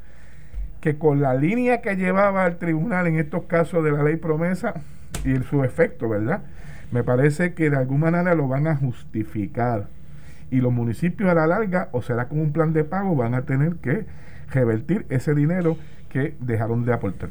que 0.81 0.99
con 0.99 1.23
la 1.23 1.35
línea 1.35 1.81
que 1.81 1.97
llevaba 1.97 2.47
el 2.47 2.57
tribunal 2.57 3.07
en 3.07 3.19
estos 3.19 3.45
casos 3.45 3.83
de 3.85 3.93
la 3.93 4.03
ley 4.03 4.17
promesa 4.17 4.75
y 5.25 5.35
su 5.45 5.65
efecto, 5.65 6.09
¿verdad? 6.09 6.43
Me 6.93 7.03
parece 7.03 7.55
que 7.55 7.71
de 7.71 7.77
alguna 7.77 8.11
manera 8.11 8.35
lo 8.35 8.49
van 8.49 8.67
a 8.67 8.77
justificar. 8.77 9.89
Y 10.51 10.61
los 10.61 10.73
municipios 10.73 11.31
a 11.31 11.35
la 11.35 11.47
larga, 11.47 11.89
o 11.93 12.03
será 12.03 12.29
con 12.29 12.39
un 12.39 12.53
plan 12.53 12.73
de 12.73 12.85
pago, 12.85 13.17
van 13.17 13.35
a 13.35 13.43
tener 13.43 13.77
que 13.77 14.05
revertir 14.53 15.07
ese 15.09 15.35
dinero 15.35 15.79
que 16.11 16.37
dejaron 16.41 16.85
de 16.85 16.93
aportar. 16.93 17.31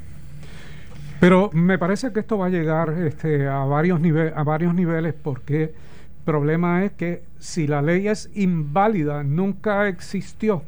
Pero 1.20 1.50
me 1.54 1.78
parece 1.78 2.12
que 2.12 2.20
esto 2.20 2.38
va 2.38 2.48
a 2.48 2.50
llegar 2.50 2.90
este, 2.90 3.48
a, 3.48 3.60
varios 3.60 4.02
a 4.36 4.44
varios 4.44 4.74
niveles 4.74 5.14
porque 5.14 5.74
problema 6.26 6.84
es 6.84 6.92
que 6.94 7.24
si 7.40 7.68
la 7.68 7.82
ley 7.82 8.08
es 8.08 8.30
inválida, 8.34 9.24
nunca 9.24 9.88
existió 9.88 10.64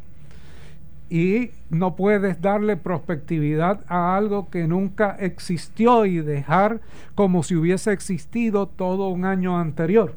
y 1.09 1.51
no 1.69 1.95
puedes 1.95 2.41
darle 2.41 2.77
prospectividad 2.77 3.81
a 3.87 4.17
algo 4.17 4.49
que 4.49 4.67
nunca 4.67 5.15
existió 5.19 6.05
y 6.05 6.19
dejar 6.19 6.79
como 7.13 7.43
si 7.43 7.55
hubiese 7.55 7.91
existido 7.91 8.67
todo 8.67 9.09
un 9.09 9.25
año 9.25 9.59
anterior. 9.59 10.15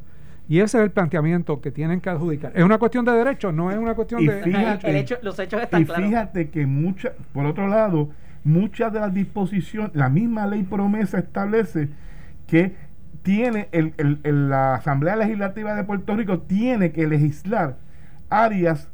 Y 0.49 0.61
ese 0.61 0.78
es 0.78 0.84
el 0.84 0.91
planteamiento 0.91 1.61
que 1.61 1.70
tienen 1.70 2.01
que 2.01 2.09
adjudicar. 2.09 2.53
Es 2.55 2.64
una 2.64 2.78
cuestión 2.78 3.05
de 3.05 3.12
derecho, 3.12 3.53
no 3.53 3.70
es 3.70 3.76
una 3.76 3.95
cuestión 3.95 4.24
de... 4.24 4.43
Fíjate, 4.43 5.18
los 5.22 5.39
hechos 5.39 5.62
están 5.62 5.82
y 5.82 5.84
fíjate 5.84 6.49
que 6.49 6.64
muchas, 6.64 7.12
por 7.34 7.45
otro 7.45 7.68
lado, 7.68 8.09
muchas 8.45 8.91
de 8.91 9.01
las 9.01 9.12
disposiciones, 9.12 9.95
la 9.95 10.09
misma 10.09 10.47
ley 10.47 10.62
promesa 10.62 11.18
establece 11.18 11.91
que 12.47 12.88
tiene 13.29 13.68
el, 13.72 13.93
el, 13.99 14.49
la 14.49 14.76
Asamblea 14.76 15.14
Legislativa 15.14 15.74
de 15.74 15.85
Puerto 15.85 16.16
Rico 16.16 16.39
tiene 16.39 16.93
que 16.93 17.07
legislar 17.07 17.76
áreas 18.31 18.89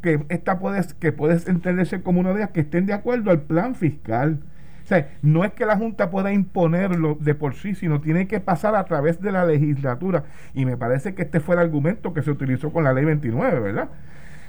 que 0.00 0.24
esta 0.30 0.58
puedes, 0.58 0.94
que 0.94 1.12
puedes 1.12 1.46
entenderse 1.46 2.00
como 2.00 2.20
una 2.20 2.30
de 2.30 2.36
ellas 2.36 2.50
que 2.52 2.60
estén 2.60 2.86
de 2.86 2.94
acuerdo 2.94 3.30
al 3.30 3.42
plan 3.42 3.74
fiscal. 3.74 4.40
sea, 4.86 5.10
no 5.20 5.44
es 5.44 5.52
que 5.52 5.66
la 5.66 5.76
Junta 5.76 6.08
pueda 6.08 6.32
imponerlo 6.32 7.18
de 7.20 7.34
por 7.34 7.56
sí, 7.56 7.74
sino 7.74 8.00
tiene 8.00 8.26
que 8.26 8.40
pasar 8.40 8.74
a 8.74 8.84
través 8.86 9.20
de 9.20 9.32
la 9.32 9.44
legislatura. 9.44 10.24
Y 10.54 10.64
me 10.64 10.78
parece 10.78 11.14
que 11.14 11.20
este 11.20 11.38
fue 11.38 11.54
el 11.56 11.60
argumento 11.60 12.14
que 12.14 12.22
se 12.22 12.30
utilizó 12.30 12.72
con 12.72 12.84
la 12.84 12.94
ley 12.94 13.04
29, 13.04 13.60
¿verdad? 13.60 13.90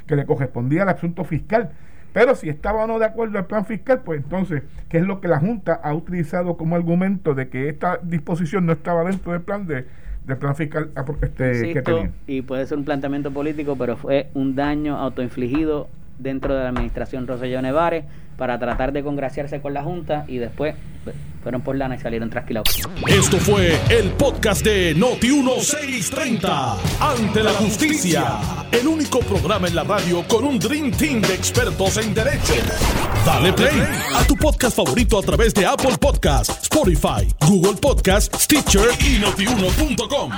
Que 0.07 0.15
le 0.15 0.25
correspondía 0.25 0.83
al 0.83 0.89
asunto 0.89 1.25
fiscal. 1.25 1.71
Pero 2.13 2.35
si 2.35 2.49
estaba 2.49 2.83
o 2.83 2.87
no 2.87 2.99
de 2.99 3.05
acuerdo 3.05 3.37
al 3.37 3.45
plan 3.45 3.65
fiscal, 3.65 4.01
pues 4.03 4.23
entonces, 4.23 4.63
¿qué 4.89 4.97
es 4.97 5.03
lo 5.03 5.21
que 5.21 5.27
la 5.27 5.39
Junta 5.39 5.73
ha 5.73 5.93
utilizado 5.93 6.57
como 6.57 6.75
argumento 6.75 7.35
de 7.35 7.49
que 7.49 7.69
esta 7.69 7.99
disposición 8.01 8.65
no 8.65 8.73
estaba 8.73 9.03
dentro 9.03 9.31
del 9.31 9.41
plan 9.41 9.67
de 9.67 9.85
del 10.25 10.37
plan 10.37 10.55
fiscal 10.55 10.91
ah, 10.95 11.05
este, 11.21 11.73
que 11.73 11.81
tenía? 11.81 12.11
Y 12.27 12.41
puede 12.41 12.65
ser 12.65 12.77
un 12.77 12.85
planteamiento 12.85 13.31
político, 13.31 13.75
pero 13.77 13.97
fue 13.97 14.29
un 14.33 14.55
daño 14.55 14.95
autoinfligido 14.97 15.89
dentro 16.19 16.55
de 16.55 16.63
la 16.63 16.69
administración 16.69 17.25
Roselló 17.25 17.61
Nevares 17.61 18.05
para 18.37 18.59
tratar 18.59 18.91
de 18.93 19.03
congraciarse 19.03 19.59
con 19.61 19.73
la 19.73 19.83
Junta 19.83 20.25
y 20.27 20.37
después 20.37 20.75
fueron 21.41 21.61
por 21.61 21.75
lana 21.75 21.95
y 21.95 21.99
salieron 21.99 22.29
trasquilados. 22.29 22.67
Esto 23.07 23.37
fue 23.37 23.77
el 23.89 24.11
podcast 24.11 24.63
de 24.63 24.95
Noti1630. 24.95 26.77
Ante 26.99 27.43
la 27.43 27.51
justicia. 27.51 28.37
El 28.71 28.87
único 28.87 29.19
programa 29.19 29.67
en 29.67 29.75
la 29.75 29.83
radio 29.83 30.23
con 30.27 30.43
un 30.43 30.59
Dream 30.59 30.91
Team 30.91 31.21
de 31.21 31.33
expertos 31.33 31.97
en 31.97 32.13
derecho. 32.13 32.53
Dale 33.25 33.53
play 33.53 33.81
a 34.15 34.23
tu 34.25 34.35
podcast 34.35 34.75
favorito 34.75 35.17
a 35.17 35.21
través 35.21 35.53
de 35.53 35.65
Apple 35.65 35.97
Podcasts, 35.99 36.63
Spotify, 36.63 37.27
Google 37.47 37.79
Podcasts, 37.81 38.43
Stitcher 38.43 38.89
y 38.99 39.19
notiuno.com. 39.19 40.31